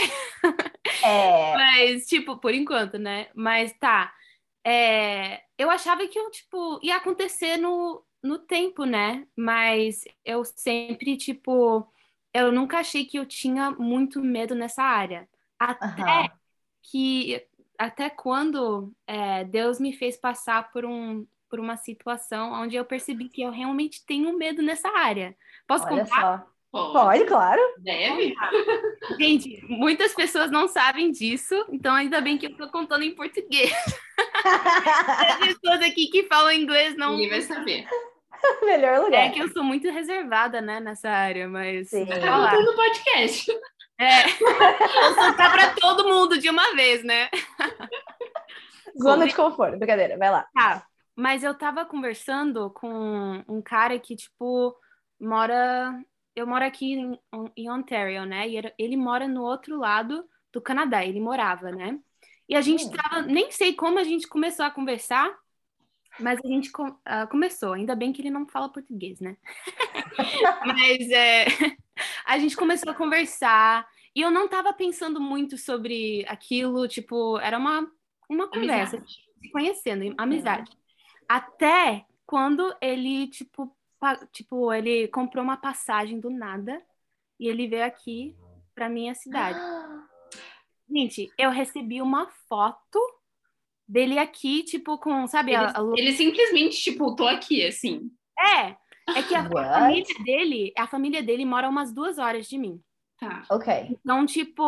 [1.05, 1.53] É.
[1.55, 3.29] Mas, tipo, por enquanto, né?
[3.35, 4.13] Mas tá.
[4.67, 9.27] É, eu achava que eu, tipo, ia acontecer no, no tempo, né?
[9.37, 11.87] Mas eu sempre, tipo,
[12.35, 15.29] eu nunca achei que eu tinha muito medo nessa área.
[15.59, 16.31] Até Aham.
[16.83, 17.47] que,
[17.79, 23.29] até quando é, Deus me fez passar por um, por uma situação onde eu percebi
[23.29, 25.37] que eu realmente tenho medo nessa área.
[25.67, 26.41] Posso Olha contar?
[26.41, 26.55] só.
[26.73, 27.61] Pode, Pode, claro.
[27.79, 28.35] deve.
[29.17, 33.71] Gente, muitas pessoas não sabem disso, então ainda bem que eu tô contando em português.
[34.45, 37.13] As pessoas aqui que falam inglês não.
[37.13, 37.87] Ninguém vai saber.
[38.65, 39.27] Melhor lugar.
[39.27, 41.91] É que eu sou muito reservada, né, nessa área, mas.
[41.91, 42.07] Sim.
[42.07, 43.51] Tá no podcast.
[43.99, 44.27] É.
[44.29, 47.29] Vou soltar pra todo mundo de uma vez, né?
[49.01, 49.77] Zona de conforto.
[49.79, 50.47] Brincadeira, vai lá.
[50.55, 50.85] Tá.
[51.17, 54.75] Mas eu tava conversando com um cara que, tipo,
[55.21, 55.93] mora.
[56.35, 57.19] Eu moro aqui em,
[57.57, 58.49] em Ontario, né?
[58.49, 61.05] E ele mora no outro lado do Canadá.
[61.05, 61.99] Ele morava, né?
[62.49, 62.91] E a gente Hum.
[62.91, 63.23] tava.
[63.23, 65.33] Nem sei como a gente começou a conversar,
[66.21, 67.73] mas a gente com- ah, começou.
[67.73, 69.37] Ainda bem que ele não fala português, né?
[70.67, 71.45] mas é,
[72.25, 73.89] a gente começou a conversar.
[74.15, 76.87] E eu não tava pensando muito sobre aquilo.
[76.87, 77.91] Tipo, era uma,
[78.29, 79.29] uma conversa Amizade.
[79.43, 80.71] se conhecendo, amizade.
[81.29, 83.75] Até quando ele, tipo,
[84.33, 86.81] tipo, ele comprou uma passagem do nada
[87.39, 88.37] e ele veio aqui
[88.75, 89.59] pra minha cidade.
[90.89, 93.01] Gente, eu recebi uma foto
[93.87, 98.11] dele aqui, tipo, com, sabe, a, a lu- Ele simplesmente, tipo, tô aqui, assim.
[98.39, 98.77] É,
[99.19, 99.81] é que a, a What?
[99.81, 102.83] família dele, a família dele mora umas duas horas de mim.
[103.19, 103.43] Tá.
[103.51, 103.69] Ok.
[103.91, 104.63] Então, tipo,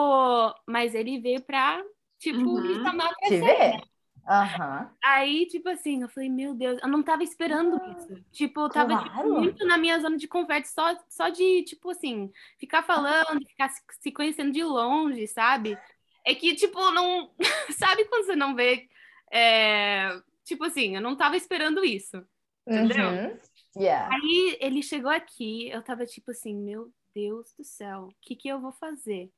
[0.66, 1.82] mas ele veio pra,
[2.18, 2.62] tipo, Uhum.
[2.62, 3.80] me chamar pra Te ser, ver?
[4.28, 4.90] Aham.
[5.04, 8.24] Aí, tipo assim, eu falei, meu Deus, eu não tava esperando isso.
[8.32, 9.40] Tipo, eu tava tipo, Claro.
[9.40, 14.10] muito na minha zona de conversa, só, só de, tipo assim, ficar falando, ficar se
[14.12, 15.78] conhecendo de longe, sabe?
[16.24, 17.30] É que, tipo, não.
[17.78, 18.88] Sabe quando você não vê.
[19.32, 20.10] É,
[20.44, 22.24] Tipo assim, eu não tava esperando isso.
[22.66, 23.08] Entendeu?
[23.10, 23.38] Uhum.
[23.76, 24.08] Yeah.
[24.14, 28.48] Aí ele chegou aqui, eu tava tipo assim, meu Deus do céu, o que que
[28.48, 29.30] eu vou fazer?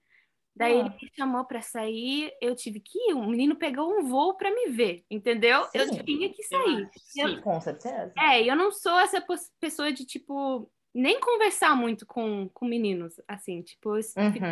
[0.55, 0.81] Daí Ah.
[0.81, 4.51] ele me chamou pra sair, eu tive que ir, o menino pegou um voo pra
[4.51, 5.67] me ver, entendeu?
[5.73, 6.03] Eu Sim.
[6.05, 6.91] tinha que Eu sair.
[6.97, 7.41] sim.
[7.41, 8.13] Com certeza.
[8.19, 9.25] É, eu não sou essa
[9.61, 13.97] pessoa de, tipo, nem conversar muito com, com meninos, assim, tipo,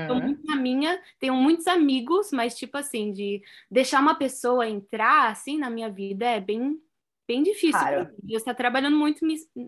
[0.09, 0.20] eu Uhum.
[0.20, 5.59] muito na minha, tenho muitos amigos, mas, tipo assim, de deixar uma pessoa entrar, assim,
[5.59, 6.81] na minha vida é bem,
[7.29, 7.88] bem difícil.
[7.88, 8.16] Pra mim.
[8.22, 9.25] Deus tá trabalhando muito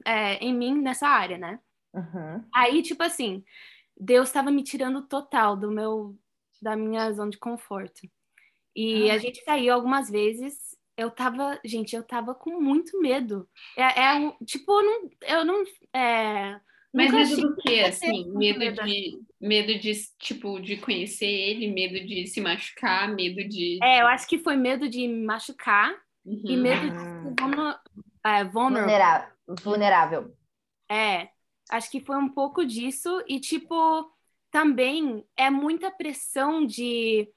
[0.06, 1.60] é, em mim nessa área, né?
[1.94, 2.52] Uhum.
[2.54, 3.44] Aí, tipo assim,
[3.98, 6.18] Deus estava me tirando total do meu,
[6.62, 8.02] da minha zona de conforto.
[8.76, 9.14] E Ah.
[9.14, 10.67] a gente saiu algumas vezes.
[10.98, 13.48] Eu tava, gente, eu tava com muito medo.
[13.76, 16.60] É, é um, tipo, eu não, eu não, é,
[16.92, 18.30] Mas medo do quê, que assim?
[18.34, 23.78] Medo medo de, medo de, tipo, de conhecer ele, medo de se machucar, medo de...
[23.80, 25.94] É, eu acho que foi medo de me machucar
[26.26, 26.62] e Uhum.
[26.62, 27.22] medo de Hum.
[27.22, 27.80] ser vulner-
[28.26, 28.44] é.
[28.44, 29.28] Vulnerável.
[29.62, 30.36] Vulnerável.
[30.90, 31.28] É,
[31.70, 34.10] acho que foi um pouco disso e tipo
[34.50, 37.30] também é muita pressão de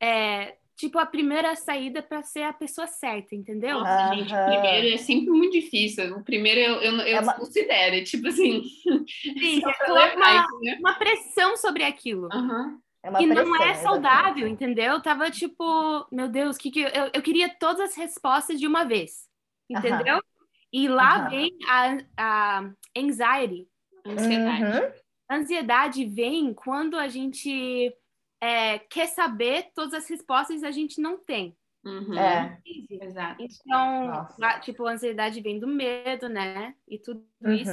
[0.00, 3.80] é, tipo a primeira saída para ser a pessoa certa, entendeu?
[3.80, 6.16] Nossa, gente, o primeiro é sempre muito difícil.
[6.16, 8.62] O primeiro eu, eu, eu É uma- desconsidero, é tipo assim...
[9.38, 10.78] Sim, coloca levar, uma, entendeu?
[10.78, 12.28] uma pressão sobre aquilo.
[12.32, 12.78] Aham.
[13.02, 13.82] É que não é exatamente.
[13.82, 14.92] saudável, entendeu?
[14.94, 18.84] Eu tava tipo, meu Deus, que que eu, eu, queria todas as respostas de uma
[18.84, 19.28] vez,
[19.70, 20.20] entendeu?
[20.72, 23.68] E lá vem a, a anxiety,
[24.04, 24.62] Ansiedade.
[24.64, 24.92] Uhum.
[25.30, 27.92] ansiedade vem quando a gente
[28.40, 31.56] é, quer saber todas as respostas e a gente não tem.
[31.84, 32.18] Uhum.
[32.18, 32.58] É.
[32.90, 33.42] Exato.
[33.42, 34.60] Então, Nossa.
[34.60, 36.74] tipo, a ansiedade vem do medo, né?
[36.86, 37.70] E tudo isso.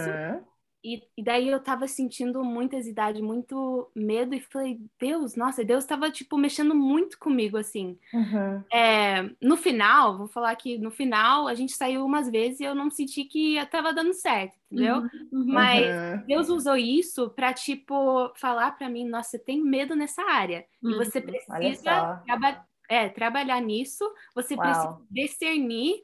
[0.86, 5.86] E, e daí eu tava sentindo muita ansiedade, muito medo, e falei, Deus, nossa, Deus
[5.86, 7.98] tava, tipo, mexendo muito comigo, assim.
[8.14, 8.66] Uhum.
[8.74, 12.76] É, no final, vou falar que no final a gente saiu umas vezes e eu
[12.76, 15.04] não senti que tava dando certo, entendeu?
[15.32, 15.46] Uhum.
[15.52, 16.24] Mas Uhum.
[16.28, 20.66] Deus usou isso pra, tipo, falar pra mim, nossa, você tem medo nessa área.
[20.88, 20.98] E Uhum.
[20.98, 24.04] você precisa traba- é, trabalhar nisso,
[24.36, 24.62] você Uau.
[24.62, 26.04] precisa discernir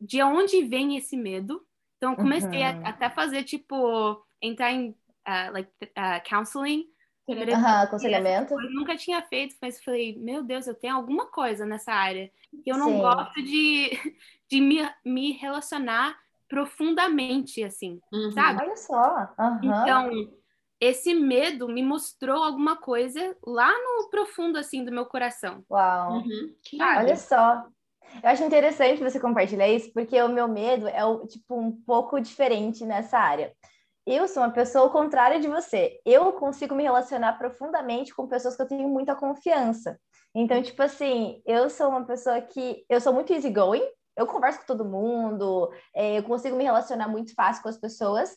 [0.00, 1.66] de onde vem esse medo.
[1.96, 2.84] Então, eu comecei Uhum.
[2.84, 6.86] a, até fazer, tipo, entrar em ah, like, ah, counseling.
[7.28, 8.54] Aham, aconselhamento.
[8.54, 12.30] Eu nunca tinha feito, mas falei, meu Deus, eu tenho alguma coisa nessa área.
[12.62, 13.00] que Eu não Sim.
[13.00, 13.90] gosto de,
[14.50, 18.32] de me, me relacionar profundamente, assim, Uhum.
[18.32, 18.60] sabe?
[18.60, 19.28] Olha só.
[19.38, 19.64] Aham.
[19.64, 20.10] Então,
[20.78, 25.64] esse medo me mostrou alguma coisa lá no profundo, assim, do meu coração.
[25.70, 26.12] Uau!
[26.12, 26.54] Uhum.
[26.80, 27.66] Olha só.
[28.22, 32.84] Eu acho interessante você compartilhar isso, porque o meu medo é, tipo, um pouco diferente
[32.84, 33.52] nessa área.
[34.06, 35.98] Eu sou uma pessoa ao contrário de você.
[36.04, 39.98] Eu consigo me relacionar profundamente com pessoas que eu tenho muita confiança.
[40.34, 42.84] Então, tipo assim, eu sou uma pessoa que...
[42.88, 43.82] Eu sou muito easygoing,
[44.16, 48.36] eu converso com todo mundo, é, eu consigo me relacionar muito fácil com as pessoas.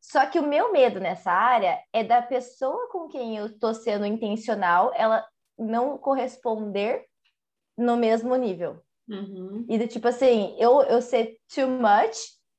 [0.00, 4.06] Só que o meu medo nessa área é da pessoa com quem eu tô sendo
[4.06, 5.26] intencional, ela
[5.58, 7.04] não corresponder
[7.76, 8.80] no mesmo nível.
[9.10, 9.66] Uhum.
[9.68, 12.16] E do tipo assim, eu, eu ser too much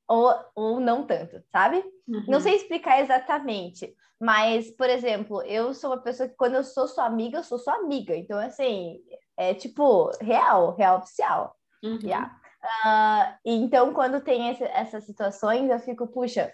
[0.08, 1.78] ou, ou não tanto, sabe?
[2.08, 2.26] Uhum.
[2.28, 6.88] Não sei explicar exatamente, mas, por exemplo, eu sou uma pessoa que quando eu sou
[6.88, 8.16] sua amiga, eu sou sua amiga.
[8.16, 9.00] Então, assim,
[9.36, 11.56] é tipo, real, real oficial.
[11.84, 11.98] Uhum.
[12.04, 12.40] Yeah.
[12.86, 16.54] Uh, então, quando tem esse, essas situações, eu fico, puxa,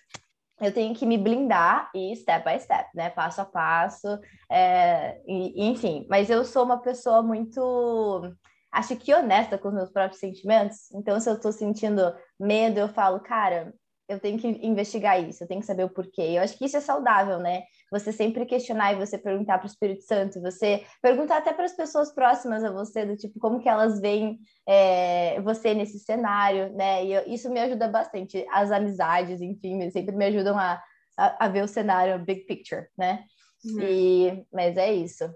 [0.62, 3.10] eu tenho que me blindar e step by step, né?
[3.10, 4.18] Passo a passo,
[4.50, 6.08] é, e, enfim.
[6.10, 8.34] Mas eu sou uma pessoa muito
[8.72, 10.92] acho que honesta com os meus próprios sentimentos.
[10.94, 13.74] Então, se eu estou sentindo medo, eu falo, cara,
[14.08, 16.22] eu tenho que investigar isso, eu tenho que saber o porquê.
[16.22, 17.64] Eu acho que isso é saudável, né?
[17.92, 21.74] Você sempre questionar e você perguntar para o Espírito Santo, você perguntar até para as
[21.74, 27.04] pessoas próximas a você, do tipo, como que elas veem é, você nesse cenário, né?
[27.06, 28.46] E eu, isso me ajuda bastante.
[28.50, 30.82] As amizades, enfim, sempre me ajudam a,
[31.18, 33.26] a, a ver o cenário, big picture, né?
[33.66, 33.82] Uhum.
[33.82, 35.30] E, mas é isso.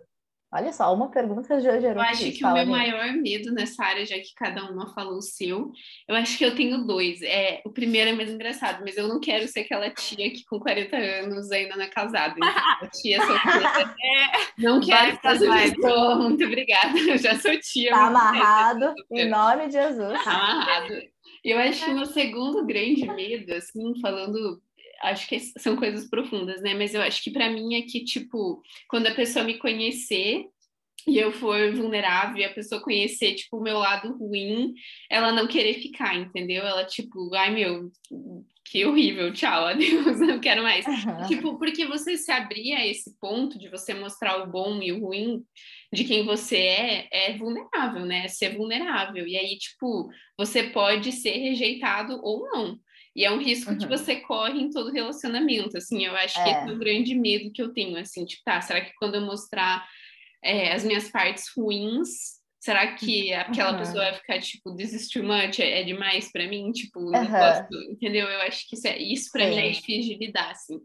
[0.54, 2.04] Olha só, uma pergunta já gerou.
[2.04, 5.22] Eu acho que o meu maior medo nessa área, já que cada uma falou o
[5.22, 5.72] seu,
[6.06, 7.22] eu acho que eu tenho dois.
[7.22, 10.60] É, o primeiro é mais engraçado, mas eu não quero ser aquela tia que com
[10.60, 12.36] 40 anos ainda não é casada.
[12.36, 12.50] Então,
[12.82, 13.96] a tia solteira.
[14.04, 16.18] é, não quero fazer isso.
[16.18, 17.00] Muito obrigada.
[17.00, 17.92] Eu já sou tia.
[17.92, 20.22] Tá amarrado, em nome de Jesus.
[20.22, 20.94] Tá amarrado.
[21.44, 24.62] Eu acho que o meu segundo grande medo, assim, falando
[25.02, 26.74] acho que são coisas profundas, né?
[26.74, 30.46] Mas eu acho que para mim é que, tipo, quando a pessoa me conhecer
[31.08, 34.74] e eu for vulnerável e a pessoa conhecer, tipo, o meu lado ruim,
[35.10, 36.64] ela não querer ficar, entendeu?
[36.64, 37.92] Ela, tipo, ai meu,
[38.66, 40.86] que horrível, tchau, adeus, não quero mais.
[40.86, 41.28] Uhum.
[41.28, 45.06] Tipo, porque você se abrir a esse ponto de você mostrar o bom e o
[45.06, 45.44] ruim
[45.92, 48.26] de quem você é, é vulnerável, né?
[48.26, 49.28] É ser vulnerável.
[49.28, 52.80] E aí, tipo, você pode ser rejeitado ou não.
[53.16, 53.78] E é um risco uhum.
[53.78, 56.44] que você corre em todo relacionamento, assim, eu acho é.
[56.44, 59.16] que esse é o grande medo que eu tenho, assim, tipo, tá, será que quando
[59.16, 59.86] eu mostrar
[60.44, 63.80] é, as minhas partes ruins, será que aquela uhum.
[63.80, 67.12] pessoa vai ficar, tipo, this is too much, é, é demais para mim, tipo, uhum.
[67.12, 68.28] posso, entendeu?
[68.28, 70.80] Eu acho que isso, é, isso para mim é difícil de lidar, assim.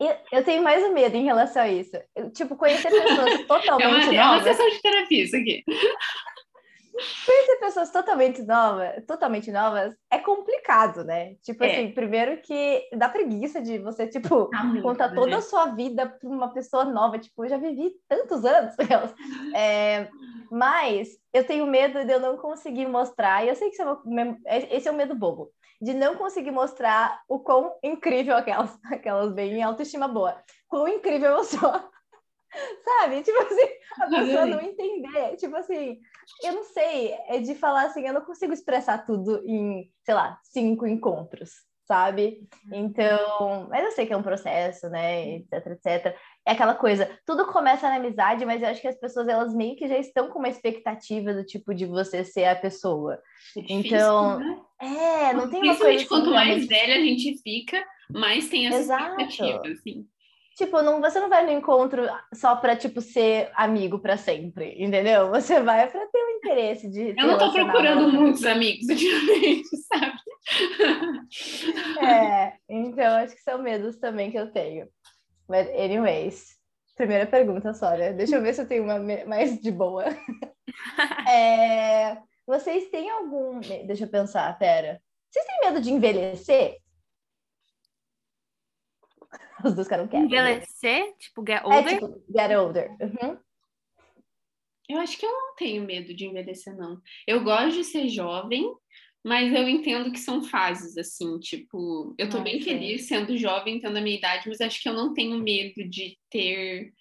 [0.00, 1.96] Eu, eu tenho mais um medo em relação a isso.
[2.14, 4.46] Eu, tipo, conhecer pessoas totalmente é uma, novas...
[4.46, 5.64] É uma sessão de terapia isso aqui.
[7.24, 11.34] Conhecer pessoas totalmente novas, totalmente novas é complicado, né?
[11.42, 11.72] Tipo é.
[11.72, 14.50] assim, primeiro que dá preguiça de você, tipo,
[14.82, 15.36] contar toda né?
[15.36, 17.18] a sua vida para uma pessoa nova.
[17.18, 18.74] Tipo, eu já vivi tantos anos.
[19.54, 20.08] É,
[20.50, 23.80] mas eu tenho medo de eu não conseguir mostrar, e eu sei que
[24.46, 29.32] é esse é o medo bobo, de não conseguir mostrar o quão incrível aquelas, aquelas
[29.32, 30.36] bem em autoestima boa,
[30.68, 31.72] quão incrível eu sou.
[32.84, 33.22] Sabe?
[33.22, 33.68] Tipo assim,
[34.00, 35.36] a pessoa não entender.
[35.36, 35.98] Tipo assim,
[36.42, 40.38] eu não sei, é de falar assim, eu não consigo expressar tudo em, sei lá,
[40.42, 41.50] cinco encontros,
[41.86, 42.48] sabe?
[42.72, 46.16] Então, mas eu sei que é um processo, né, etc, etc.
[46.46, 49.76] É aquela coisa, tudo começa na amizade, mas eu acho que as pessoas, elas meio
[49.76, 53.20] que já estão com uma expectativa do tipo de você ser a pessoa.
[53.56, 54.60] É difícil, então, né?
[54.80, 55.96] é, não tem uma coisa...
[55.96, 59.20] Assim, quanto mais velha a gente fica, mais tem essa Exato.
[59.20, 60.06] expectativa, assim.
[60.58, 62.02] Tipo, não, você não vai no encontro
[62.34, 65.30] só pra, tipo, ser amigo pra sempre, entendeu?
[65.30, 67.14] Você vai pra ter um interesse de...
[67.16, 70.18] Eu não tô procurando muitos amigos ultimamente, sabe?
[72.04, 74.88] É, então acho que são medos também que eu tenho.
[75.46, 76.56] But anyways,
[76.96, 78.12] primeira pergunta, Sória.
[78.12, 80.06] Deixa eu ver se eu tenho uma mais de boa.
[81.30, 83.60] É, vocês têm algum...
[83.60, 85.00] Deixa eu pensar, pera.
[85.30, 86.78] Vocês têm medo de envelhecer?
[89.68, 90.26] Os dois ficaram quietos.
[90.26, 91.14] Envelhecer?
[91.18, 91.92] Tipo, get é, older?
[91.92, 92.90] É, tipo, get older.
[93.00, 93.38] Uhum.
[94.88, 97.00] Eu acho que eu não tenho medo de envelhecer, não.
[97.26, 98.72] Eu gosto de ser jovem,
[99.22, 102.70] mas eu entendo que são fases, assim, tipo, eu tô ah, bem sim.
[102.70, 106.16] feliz sendo jovem, tendo a minha idade, mas acho que eu não tenho medo de
[106.30, 106.94] ter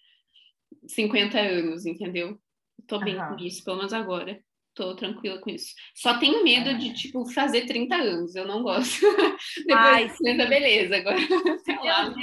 [0.86, 2.38] 50 anos, entendeu?
[2.86, 3.38] Tô bem uhum.
[3.38, 4.38] com isso, pelo menos agora
[4.78, 5.74] tô tranquila com isso.
[5.96, 8.36] Só tenho medo de, tipo, fazer 30 anos.
[8.36, 9.02] Eu não gosto.
[9.66, 10.98] Depois Ai, 30, beleza.
[10.98, 11.18] Agora,
[11.66, 12.14] sei lá.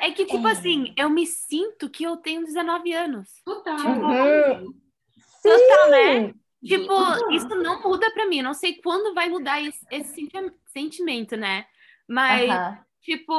[0.00, 0.52] É que, tipo é.
[0.52, 3.28] assim, eu me sinto que eu tenho 19 anos.
[3.44, 3.76] Total.
[3.76, 4.74] Uhum.
[5.42, 6.34] Total, né?
[6.64, 7.30] Tipo, uhum.
[7.32, 8.42] isso não muda pra mim.
[8.42, 10.28] Não sei quando vai mudar esse, esse
[10.66, 11.64] sentimento, né?
[12.08, 12.78] Mas, uhum.
[13.00, 13.32] tipo,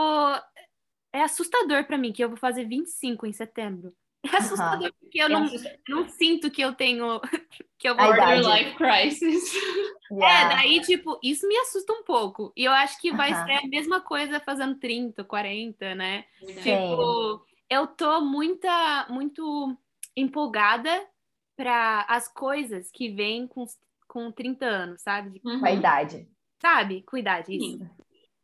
[1.13, 3.93] é assustador para mim que eu vou fazer 25 em setembro.
[4.23, 4.93] É assustador uhum.
[4.99, 5.47] porque eu não,
[5.89, 7.19] não sinto que eu tenho
[7.77, 9.53] que eu vou life crisis.
[10.13, 10.51] Yeah.
[10.51, 12.51] É, daí tipo, isso me assusta um pouco.
[12.53, 13.45] E eu acho que vai uhum.
[13.45, 16.25] ser a mesma coisa fazendo 30, 40, né?
[16.41, 16.53] Sim.
[16.55, 19.73] Tipo, eu tô muita muito
[20.13, 21.07] empolgada
[21.55, 23.65] para as coisas que vêm com,
[24.05, 25.39] com 30 anos, sabe?
[25.45, 25.61] Uhum.
[25.61, 26.27] Com a idade.
[26.61, 27.03] Sabe?
[27.03, 27.89] Com idade, isso.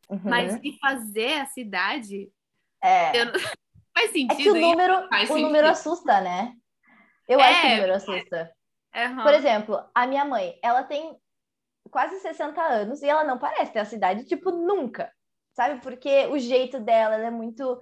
[0.08, 0.20] Uhum.
[0.24, 2.32] Mas de fazer a cidade.
[2.82, 3.20] É.
[3.20, 3.32] Eu...
[3.98, 4.32] Faz sentido.
[4.32, 6.52] É que o número, o número assusta, né?
[7.26, 8.52] Eu é, acho que o número assusta.
[8.94, 9.22] Uhum.
[9.22, 11.16] Por exemplo, a minha mãe, ela tem
[11.90, 15.12] quase 60 anos e ela não parece ter a cidade, tipo, nunca.
[15.52, 15.80] Sabe?
[15.80, 17.78] Porque o jeito dela, ela é muito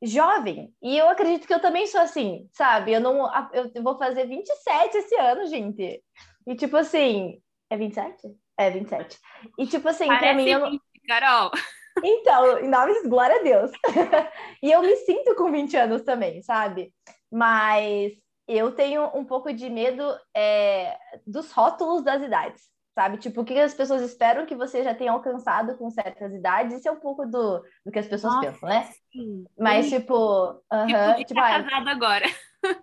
[0.00, 0.72] jovem.
[0.80, 2.92] E eu acredito que eu também sou assim, sabe?
[2.92, 6.02] Eu não eu vou fazer 27 esse ano, gente.
[6.46, 8.28] E tipo assim, é 27?
[8.56, 9.18] É 27.
[9.58, 10.80] E tipo assim, pra mim eu não...
[11.06, 11.50] Carol.
[12.04, 13.70] Então, em nome de glória a Deus.
[14.62, 16.92] e eu me sinto com 20 anos também, sabe?
[17.30, 18.12] Mas
[18.46, 20.02] eu tenho um pouco de medo
[20.34, 22.62] é, dos rótulos das idades
[22.98, 23.16] sabe?
[23.18, 26.88] Tipo, o que as pessoas esperam que você já tenha alcançado com certas idades, isso
[26.88, 28.88] é um pouco do, do que as pessoas Nossa, pensam, né?
[29.12, 29.44] Sim.
[29.56, 30.00] Mas, sim.
[30.00, 32.26] tipo, uh -huh, tipo, tipo casada agora.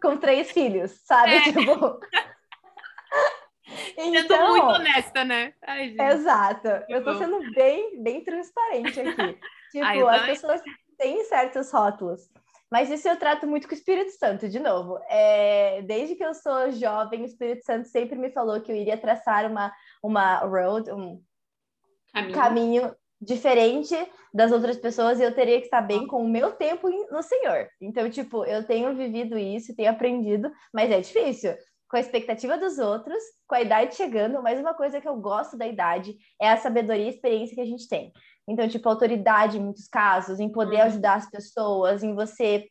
[0.02, 1.34] Com três filhos, sabe?
[1.34, 1.42] É.
[1.52, 2.00] Tipo.
[3.98, 5.54] Então, sendo muito honesta, né?
[5.62, 6.68] Ai, exato.
[6.90, 9.40] Eu tô sendo bem, bem transparente aqui.
[9.72, 10.62] Tipo, Ai, as pessoas
[10.98, 12.30] têm certos rótulos.
[12.72, 15.00] Mas isso eu trato muito com o Espírito Santo, de novo.
[15.10, 18.98] É, desde que eu sou jovem, o Espírito Santo sempre me falou que eu iria
[18.98, 21.22] traçar uma, uma road, um
[22.14, 22.34] caminho.
[22.34, 23.96] caminho diferente
[24.34, 27.70] das outras pessoas e eu teria que estar bem com o meu tempo no Senhor.
[27.80, 31.56] Então, tipo, eu tenho vivido isso, tenho aprendido, mas é difícil.
[31.90, 35.58] Com a expectativa dos outros, com a idade chegando, mas uma coisa que eu gosto
[35.58, 38.12] da idade é a sabedoria e experiência que a gente tem.
[38.48, 40.84] Então, tipo, autoridade em muitos casos, em poder uhum.
[40.84, 42.68] ajudar as pessoas, em você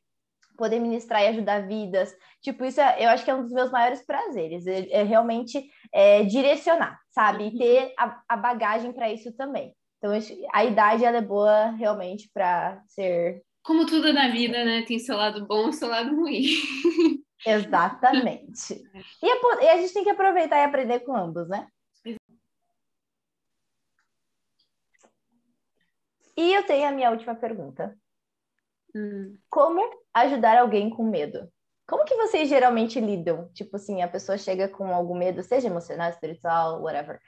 [0.57, 2.15] poder ministrar e ajudar vidas.
[2.43, 5.65] Tipo, isso é, eu acho que é um dos meus maiores prazeres, é, é realmente
[5.93, 7.45] é, direcionar, sabe?
[7.45, 7.59] E uhum.
[7.59, 9.75] ter a, a bagagem para isso também.
[9.99, 10.13] Então,
[10.53, 13.43] a idade, ela é boa realmente para ser...
[13.63, 14.83] Como tudo na vida, né?
[14.83, 16.45] Tem seu lado bom e seu lado ruim.
[17.47, 18.83] Exatamente.
[19.23, 21.67] E a, e a gente tem que aproveitar e aprender com ambos, né?
[26.37, 27.97] E eu tenho a minha última pergunta.
[28.95, 29.37] Hum.
[29.49, 29.81] Como
[30.13, 31.49] ajudar alguém com medo?
[31.87, 33.49] Como que vocês geralmente lidam?
[33.53, 37.21] Tipo assim, a pessoa chega com algum medo, seja emocional, espiritual, whatever.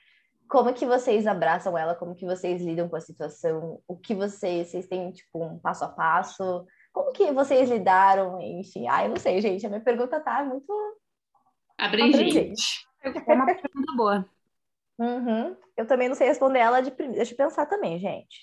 [0.48, 1.94] Como que vocês abraçam ela?
[1.94, 3.82] Como que vocês lidam com a situação?
[3.86, 6.66] O que vocês, vocês têm, tipo, um passo a passo?
[6.96, 8.40] Como que vocês lidaram?
[8.40, 9.66] Enfim, ai, não sei, gente.
[9.66, 10.72] A minha pergunta tá muito
[11.76, 12.86] abrangente.
[13.04, 14.26] É uma pergunta boa.
[14.98, 15.54] Uhum.
[15.76, 17.18] Eu também não sei responder ela de primeira.
[17.18, 18.40] Deixa eu pensar também, gente.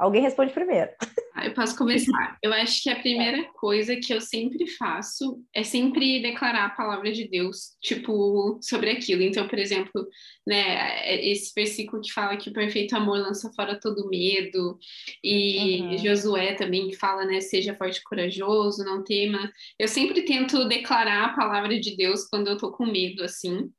[0.00, 0.90] Alguém responde primeiro.
[1.34, 2.38] Ah, eu posso começar.
[2.42, 7.12] Eu acho que a primeira coisa que eu sempre faço é sempre declarar a palavra
[7.12, 9.22] de Deus, tipo, sobre aquilo.
[9.22, 10.08] Então, por exemplo,
[10.46, 14.78] né, esse versículo que fala que o perfeito amor lança fora todo medo,
[15.22, 15.98] e uhum.
[15.98, 19.52] Josué também que fala, né, seja forte e corajoso, não tema.
[19.78, 23.70] Eu sempre tento declarar a palavra de Deus quando eu tô com medo, assim,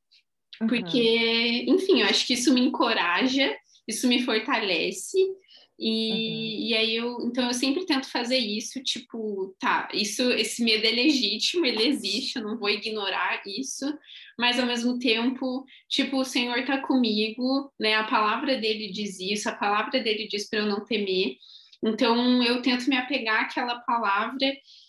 [0.70, 1.76] porque, uhum.
[1.76, 3.56] enfim, eu acho que isso me encoraja,
[3.88, 5.18] isso me fortalece,
[5.84, 6.68] e, uhum.
[6.68, 10.92] e aí eu, então eu sempre tento fazer isso, tipo, tá, isso, esse medo é
[10.92, 13.92] legítimo, ele existe, eu não vou ignorar isso,
[14.38, 17.96] mas ao mesmo tempo, tipo, o Senhor tá comigo, né?
[17.96, 21.38] A palavra dele diz isso, a palavra dele diz para eu não temer.
[21.84, 24.38] Então eu tento me apegar àquela palavra.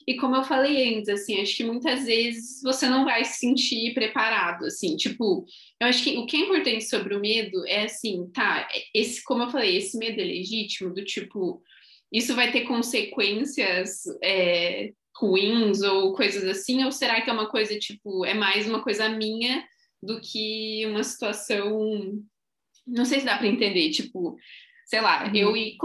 [0.06, 3.94] E como eu falei antes, assim, acho que muitas vezes você não vai se sentir
[3.94, 5.44] preparado, assim, tipo,
[5.80, 9.44] eu acho que o que é importante sobre o medo é assim, tá, esse, como
[9.44, 11.62] eu falei, esse medo é legítimo, do tipo,
[12.12, 17.78] isso vai ter consequências é, ruins ou coisas assim, ou será que é uma coisa,
[17.78, 19.64] tipo, é mais uma coisa minha
[20.02, 22.22] do que uma situação.
[22.86, 24.36] Não sei se dá para entender, tipo,
[24.84, 25.34] sei lá, uhum.
[25.34, 25.76] eu ir,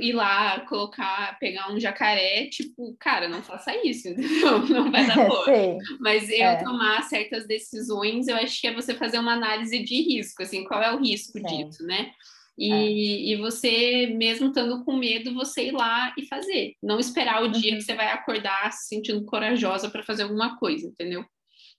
[0.00, 4.66] ir lá, colocar, pegar um jacaré, tipo, cara, não faça isso, entendeu?
[4.66, 5.78] Não vai dar boa.
[6.00, 6.62] Mas eu é.
[6.62, 10.82] tomar certas decisões, eu acho que é você fazer uma análise de risco, assim, qual
[10.82, 11.44] é o risco Sim.
[11.44, 12.10] disso, né?
[12.58, 13.32] E, é.
[13.32, 16.74] e você, mesmo estando com medo, você ir lá e fazer.
[16.82, 17.78] Não esperar o dia uhum.
[17.78, 21.24] que você vai acordar se sentindo corajosa para fazer alguma coisa, entendeu?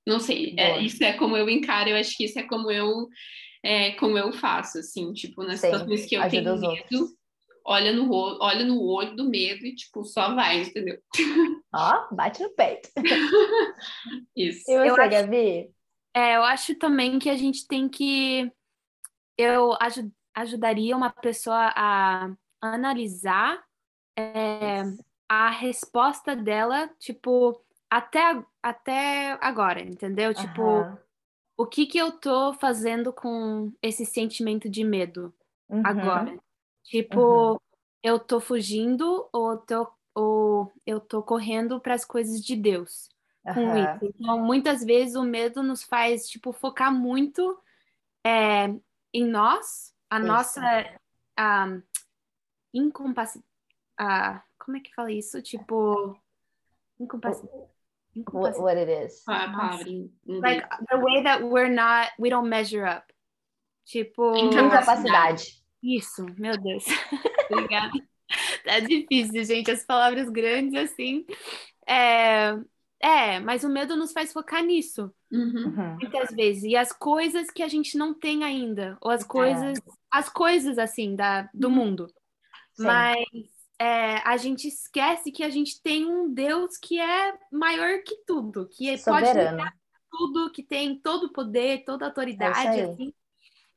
[0.06, 3.10] Não sei, é, isso é como eu encaro, eu acho que isso é como eu
[3.68, 7.10] é, como eu faço, assim, tipo, nas Sim, situações que eu tenho medo,
[7.66, 8.10] olha no,
[8.40, 10.98] olha no olho do medo e, tipo, só vai, entendeu?
[11.74, 12.90] Ó, bate no peito.
[14.34, 14.72] Isso.
[14.72, 15.70] E você, eu acho, Gabi?
[16.14, 18.50] É, eu acho também que a gente tem que.
[19.38, 22.30] Eu aj ajudaria uma pessoa a
[22.62, 23.62] analisar
[24.18, 24.84] é,
[25.28, 28.22] a resposta dela, tipo, até,
[28.64, 30.34] até agora, entendeu?
[30.34, 31.07] Tipo, Aham.
[31.58, 35.34] O que que eu tô fazendo com esse sentimento de medo
[35.68, 35.84] Uhum.
[35.84, 36.40] agora?
[36.84, 37.58] Tipo, Uhum.
[38.04, 43.10] eu tô fugindo ou, tô, ou eu tô correndo para as coisas de Deus
[43.44, 43.96] com Aham.
[43.96, 44.14] isso.
[44.20, 47.60] Então, muitas vezes o medo nos faz, tipo, focar muito
[48.24, 48.68] é,
[49.12, 50.28] em nós, a Isso.
[50.28, 50.62] nossa
[51.40, 51.82] um,
[52.74, 53.46] incapacidade.
[54.60, 55.42] como é que fala isso?
[55.42, 56.18] Tipo,
[57.00, 57.77] incapacidade.
[58.32, 59.24] What, what it is.
[59.28, 60.10] É inglês?
[60.42, 63.06] Like the way that we're not, we don't measure up.
[63.86, 65.64] Tipo, Incapacidade.
[65.82, 66.84] isso, meu Deus.
[67.52, 67.92] Obrigada.
[68.66, 71.26] Tá difícil, gente, as palavras grandes assim.
[71.88, 72.58] É,
[73.02, 75.68] é, mas o medo nos faz focar nisso, Uhum.
[75.68, 75.96] Uhum.
[76.02, 76.64] muitas vezes.
[76.64, 79.80] E as coisas que a gente não tem ainda, ou as coisas,
[80.12, 82.08] as coisas assim da, do mundo.
[82.74, 82.84] Sim.
[82.84, 83.18] Mas
[83.80, 88.68] é, a gente esquece que a gente tem um Deus que é maior que tudo,
[88.70, 89.72] que pode Soberano.
[90.12, 92.10] tudo, que tem todo o poder, toda a
[92.40, 92.82] É autoridade, aí.
[92.82, 93.14] assim.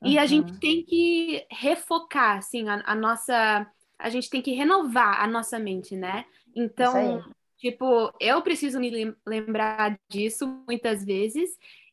[0.03, 0.27] E a Uhum.
[0.27, 3.71] gente tem que refocar, assim, a, a nossa...
[3.99, 6.25] A gente tem que renovar a nossa mente, né?
[6.57, 7.23] Então,
[7.59, 11.51] tipo, eu preciso me lem- lembrar disso muitas vezes.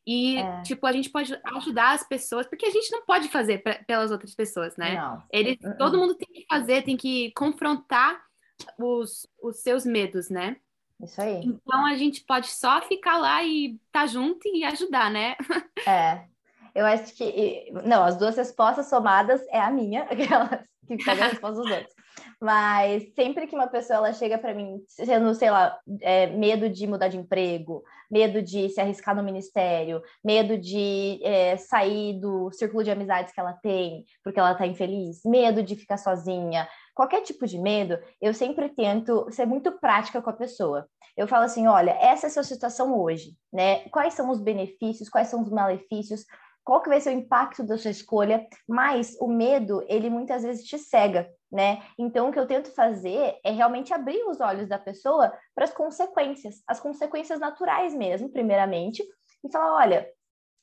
[0.08, 0.62] E, É.
[0.62, 4.10] tipo, a gente pode ajudar as pessoas, porque a gente não pode fazer pe- pelas
[4.10, 4.95] outras pessoas, né?
[4.95, 5.22] Não.
[5.32, 5.78] Eles, Uh-uh.
[5.78, 8.18] todo mundo tem que fazer, tem que confrontar
[8.80, 10.55] os, os seus medos, né?
[11.03, 11.41] Isso aí.
[11.43, 15.36] Então a gente pode só ficar lá e tá junto e ajudar, né?
[15.86, 16.24] É.
[16.74, 17.70] Eu acho que.
[17.86, 21.93] Não, as duas respostas somadas é a minha, aquelas que pegam a resposta dos outros.
[22.40, 26.86] Mas sempre que uma pessoa ela chega para mim, sendo, sei lá, é, medo de
[26.86, 32.84] mudar de emprego, medo de se arriscar no ministério, medo de é, sair do círculo
[32.84, 37.48] de amizades que ela tem, porque ela tá infeliz, medo de ficar sozinha, qualquer tipo
[37.48, 40.88] de medo, eu sempre tento ser muito prática com a pessoa.
[41.16, 43.88] Eu falo assim, olha, essa é a sua situação hoje, né?
[43.90, 46.26] Quais são os benefícios, quais são os malefícios,
[46.68, 50.65] qual que vai ser o impacto da sua escolha, mas o medo, ele muitas vezes
[50.65, 51.82] te cega, né?
[51.97, 55.72] Então, o que eu tento fazer é realmente abrir os olhos da pessoa para as
[55.72, 59.01] consequências, as consequências naturais mesmo, primeiramente,
[59.45, 60.09] e falar, olha,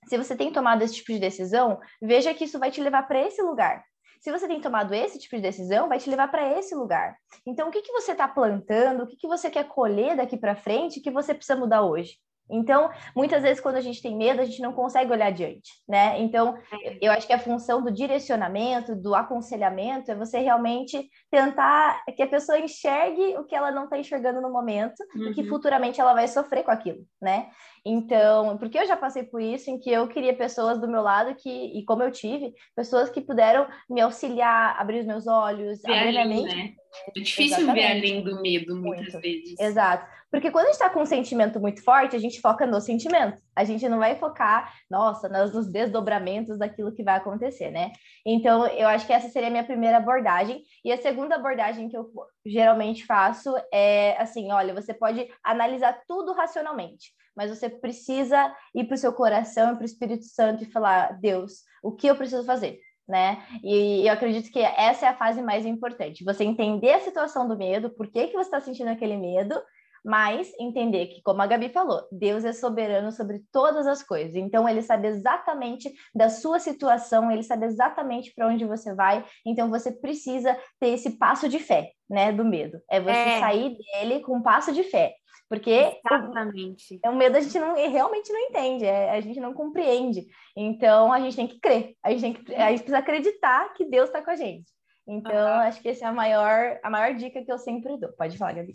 [0.07, 3.26] se você tem tomado esse tipo de decisão, veja que isso vai te levar para
[3.26, 3.82] esse lugar.
[4.20, 7.16] Se você tem tomado esse tipo de decisão, vai te levar para esse lugar.
[7.46, 10.55] Então, o que, que você está plantando, o que, que você quer colher daqui para
[10.55, 12.18] frente, que você precisa mudar hoje?
[12.51, 16.20] Então, muitas vezes, quando a gente tem medo, a gente não consegue olhar adiante, né?
[16.20, 16.55] Então,
[17.01, 22.26] eu acho que a função do direcionamento, do aconselhamento, é você realmente tentar que a
[22.26, 25.49] pessoa enxergue o que ela não está enxergando no momento e que Uhum.
[25.49, 27.49] futuramente ela vai sofrer com aquilo, né?
[27.87, 31.35] Então, porque eu já passei por isso, em que eu queria pessoas do meu lado
[31.35, 35.93] que, e como eu tive, pessoas que puderam me auxiliar, abrir os meus olhos, Ver
[35.93, 36.57] abrir minha além, mente.
[36.57, 36.72] né?
[37.14, 38.07] É difícil ver Exatamente.
[38.09, 39.20] além do medo, muitas Muito.
[39.20, 39.59] vezes.
[39.59, 40.07] Exato.
[40.30, 43.41] Porque quando a gente está com um sentimento muito forte, a gente foca no sentimento.
[43.55, 47.93] A gente não vai focar, nossa, nos, nos desdobramentos daquilo que vai acontecer, né?
[48.26, 50.62] Então, eu acho que essa seria a minha primeira abordagem.
[50.85, 52.11] E a segunda abordagem que eu
[52.45, 58.95] geralmente faço é assim: olha, você pode analisar tudo racionalmente, mas você precisa ir para
[58.95, 62.45] o seu coração e para o Espírito Santo e falar: Deus, o que eu preciso
[62.45, 62.78] fazer?
[63.07, 63.42] Né?
[63.62, 66.24] E eu acredito que essa é a fase mais importante.
[66.24, 69.61] Você entender a situação do medo, por que, que você está sentindo aquele medo,
[70.05, 74.36] mas entender que, como a Gabi falou, Deus é soberano sobre todas as coisas.
[74.36, 79.24] Então, ele sabe exatamente da sua situação, ele sabe exatamente para onde você vai.
[79.46, 82.78] Então, você precisa ter esse passo de fé, né, do medo.
[82.90, 83.40] É você É.
[83.40, 85.14] sair dele com um passo de fé.
[85.48, 86.98] Porque o, Exatamente.
[87.05, 90.26] é um medo a gente não realmente não entende, é, a gente não compreende.
[90.57, 93.84] Então a gente tem que crer, a gente, tem que, a gente precisa acreditar que
[93.84, 94.64] Deus está com a gente.
[95.07, 95.61] Então Aham.
[95.68, 98.11] acho que essa é a maior, a maior dica que eu sempre dou.
[98.14, 98.72] Pode falar, Gabi.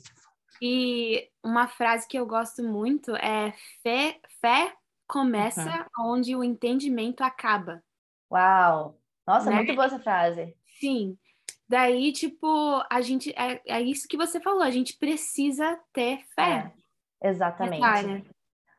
[0.62, 4.74] E uma frase que eu gosto muito é fé, fé
[5.08, 7.82] começa onde o entendimento acaba.
[8.32, 9.00] Uau!
[9.28, 9.58] Nossa, Né?
[9.58, 10.56] muito boa essa frase.
[10.80, 11.18] Sim.
[11.68, 16.72] Daí, tipo, a gente é, é isso que você falou, a gente precisa ter fé.
[17.22, 17.84] É, exatamente.
[17.84, 18.24] área.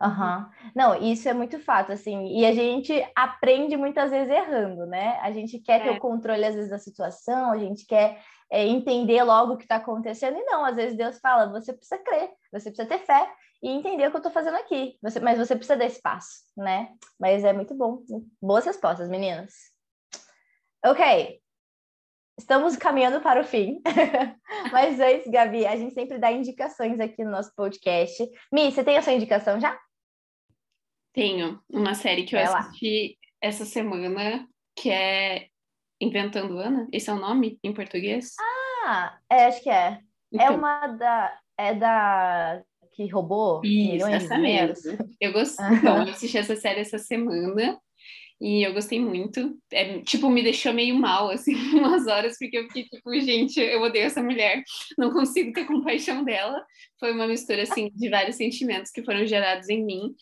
[0.02, 0.50] Aham.
[0.74, 5.18] Não, isso é muito fato, assim, e a gente aprende muitas vezes errando, né?
[5.20, 5.92] A gente quer ter É.
[5.92, 9.76] o controle, às vezes, da situação, a gente quer é, entender logo o que está
[9.76, 13.32] acontecendo, e não, às vezes Deus fala, você precisa crer, você precisa ter fé
[13.62, 16.88] e entender o que eu estou fazendo aqui, você, mas você precisa desse passo, né?
[17.18, 18.02] Mas é muito bom.
[18.40, 19.52] Boas respostas, meninas.
[20.84, 21.40] Ok.
[22.38, 23.82] Estamos caminhando para o fim.
[24.72, 28.26] Mas antes, Gabi, a gente sempre dá indicações aqui no nosso podcast.
[28.50, 29.78] Mi, você tem a sua indicação já?
[31.12, 32.60] Tenho uma série que eu Vai lá.
[32.60, 35.49] assisti essa semana, que é
[36.00, 36.88] Inventando Ana.
[36.92, 38.34] Esse é o nome em português?
[38.86, 39.74] Ah, é, acho que é.
[39.74, 40.00] É
[40.32, 40.46] então.
[40.46, 41.38] É uma da.
[41.58, 42.62] É da.
[42.92, 44.98] Que roubou Isso, essa mesmo.
[45.20, 45.64] Eu gostei.
[45.76, 47.78] Então, eu assisti essa série essa semana.
[48.40, 49.54] E eu gostei muito.
[49.70, 53.82] É, tipo, me deixou meio mal, assim, umas horas, porque eu fiquei tipo, gente, eu
[53.82, 54.62] odeio essa mulher,
[54.96, 56.64] não consigo ter compaixão dela.
[56.98, 60.14] Foi uma mistura, assim, de vários sentimentos que foram gerados em mim.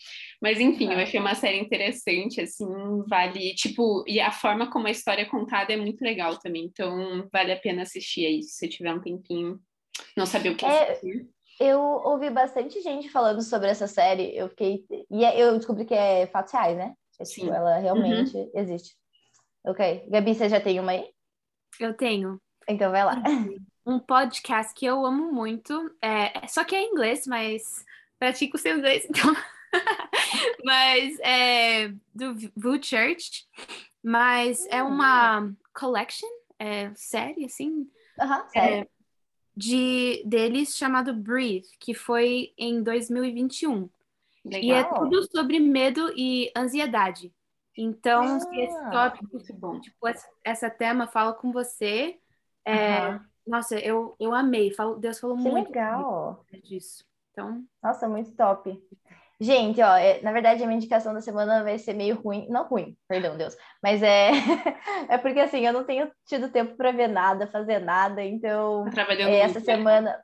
[0.43, 2.67] Mas, enfim, eu achei uma série interessante, assim,
[3.09, 6.65] vale, tipo, e a forma como a história é contada é muito legal também.
[6.65, 9.61] Então, vale a pena assistir aí, se você tiver um tempinho.
[10.17, 10.93] Não saber o que é...
[10.93, 11.29] assistir.
[11.61, 14.37] Eu ouvi bastante gente falando sobre essa série.
[14.37, 14.85] Eu fiquei.
[15.11, 16.95] E é, eu descobri que é fatos reais, né?
[17.19, 18.51] É, tipo, ela realmente uhum.
[18.55, 18.97] existe.
[19.65, 20.07] Ok.
[20.09, 21.11] Gabi, você já tem uma aí?
[21.81, 22.41] Eu tenho.
[22.69, 23.23] Então vai lá.
[23.85, 25.91] Um podcast que eu amo muito.
[26.03, 27.85] É, só que é em inglês, mas
[28.19, 29.35] pratico o seu inglês, então.
[30.65, 33.47] mas é do Vue Church.
[34.03, 37.91] Mas é uma collection, é, série, assim.
[38.21, 38.75] Uhum, série.
[38.75, 38.89] É,
[39.57, 43.89] de, deles chamado Breathe, que foi em 2021.
[44.49, 44.63] Legal.
[44.63, 47.33] E é tudo sobre medo e ansiedade.
[47.77, 49.39] Então, ah, se esse tópico,
[49.81, 52.19] tipo, essa, essa, tema fala com você,
[52.67, 54.75] é, nossa, eu, eu amei.
[54.99, 56.45] Deus falou que muito legal.
[56.65, 57.05] disso.
[57.31, 58.77] Então, nossa, muito top.
[59.41, 62.67] Gente, ó, é, na verdade a minha indicação da semana vai ser meio ruim, não
[62.67, 64.31] ruim, perdão, Deus, mas é
[65.09, 68.91] é porque assim, eu não tenho tido tempo para ver nada, fazer nada, então tá
[68.91, 70.19] trabalhando é, essa semana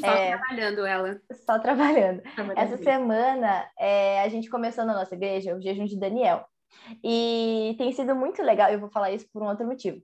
[0.00, 1.20] só é, trabalhando ela.
[1.46, 2.22] Só trabalhando.
[2.34, 6.46] trabalhando essa semana é, a gente começou na nossa igreja o jejum de Daniel.
[7.04, 9.98] E tem sido muito legal, eu vou falar isso por um outro motivo.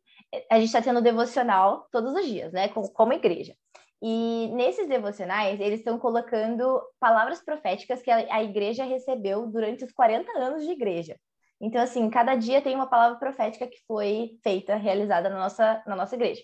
[0.50, 2.68] A gente está tendo devocional todos os dias, né?
[2.68, 3.54] Como, como igreja.
[4.03, 10.30] E nesses devocionais, eles estão colocando palavras proféticas que a, igreja recebeu durante os 40
[10.38, 11.16] anos de igreja.
[11.61, 15.97] Então, assim, cada dia tem uma palavra profética que foi feita, realizada na nossa, na
[15.97, 16.42] nossa igreja.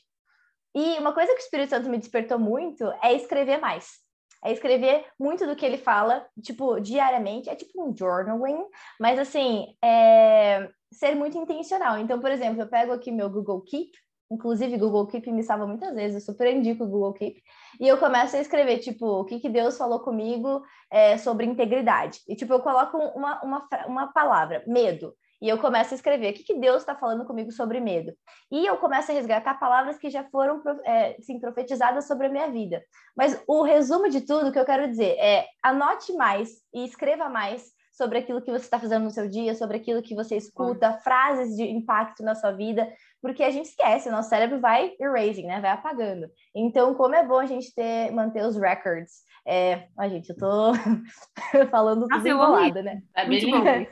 [0.74, 3.98] E uma coisa que o Espírito Santo me despertou muito é escrever mais.
[4.42, 7.51] É escrever muito do que ele fala, tipo, diariamente.
[7.51, 8.64] É tipo um journaling,
[8.98, 11.98] mas assim, é ser muito intencional.
[11.98, 13.90] Então, por exemplo, eu pego aqui meu Google Keep,
[14.31, 17.43] Inclusive, Google Keep me salva muitas vezes, eu super indico o Google Keep.
[17.81, 22.20] E eu começo a escrever, tipo, o que, que Deus falou comigo é, sobre integridade.
[22.28, 25.14] E, tipo, eu coloco uma, uma, uma palavra, medo.
[25.43, 28.12] E eu começo a escrever o que, que Deus está falando comigo sobre medo.
[28.53, 32.51] E eu começo a resgatar palavras que já foram é, sim, profetizadas sobre a minha
[32.51, 32.83] vida.
[33.16, 37.72] Mas o resumo de tudo que eu quero dizer é anote mais e escreva mais
[37.91, 41.57] sobre aquilo que você está fazendo no seu dia, sobre aquilo que você escuta, frases
[41.57, 45.60] de impacto na sua vida, porque a gente esquece, o nosso cérebro vai erasing, né?
[45.60, 46.26] Vai apagando.
[46.54, 49.22] Então, como é bom a gente ter, manter os records.
[49.46, 50.72] É, a gente, eu tô
[51.70, 53.02] falando tudo enrolada, né?
[53.14, 53.88] Tá bem.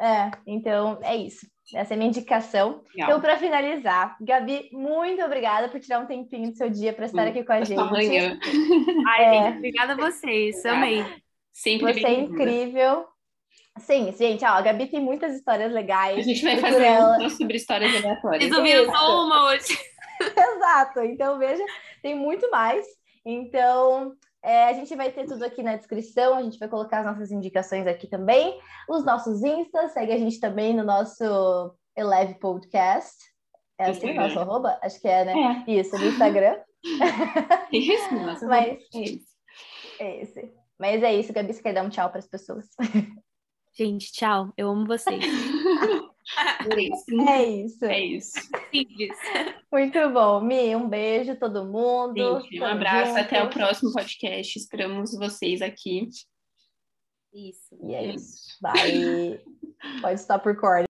[0.00, 1.46] É, então é isso.
[1.74, 2.82] Essa é a minha indicação.
[2.94, 3.10] Legal.
[3.10, 7.26] Então, para finalizar, Gabi, muito obrigada por tirar um tempinho do seu dia para estar
[7.26, 7.78] aqui com a gente.
[7.78, 8.38] Amanhã.
[9.06, 9.50] Ai, é.
[9.50, 11.04] obrigada a vocês, amei.
[11.52, 13.04] Sempre Você é incrível.
[13.80, 16.18] Sim, gente, ó, a Gabi tem muitas histórias legais.
[16.18, 17.18] A gente vai fazer ela...
[17.18, 18.44] um sobre histórias aleatórias.
[18.44, 19.78] Resolvi só uma hoje.
[20.20, 21.62] Exato, então veja,
[22.02, 22.84] tem muito mais.
[23.24, 27.06] Então, é, a gente vai ter tudo aqui na descrição, a gente vai colocar as
[27.06, 28.58] nossas indicações aqui também,
[28.88, 33.16] os nossos instas, segue a gente também no nosso Eleve Podcast.
[33.78, 34.78] É assim o nosso arroba?
[34.82, 35.64] Acho que é, né?
[35.66, 35.70] É.
[35.70, 36.56] Isso, no Instagram.
[37.72, 38.46] Isso, nossa.
[38.48, 39.26] Mas, é isso.
[40.00, 40.52] É esse.
[40.78, 42.66] Mas é isso, Gabi, você quer dar um tchau para as pessoas?
[43.78, 44.52] Gente, tchau.
[44.56, 45.24] Eu amo vocês.
[47.26, 47.84] É isso.
[47.86, 48.38] É isso.
[48.70, 49.16] Simples.
[49.72, 50.42] Muito bom.
[50.42, 52.42] Mi, um beijo todo mundo.
[52.42, 53.16] Gente, um abraço.
[53.16, 54.58] Até o próximo podcast.
[54.58, 56.06] Esperamos vocês aqui.
[57.32, 57.74] Isso.
[57.82, 58.58] E é isso.
[58.60, 58.74] Vai.
[58.74, 59.40] Bye.
[60.02, 60.86] Pode estar por corda.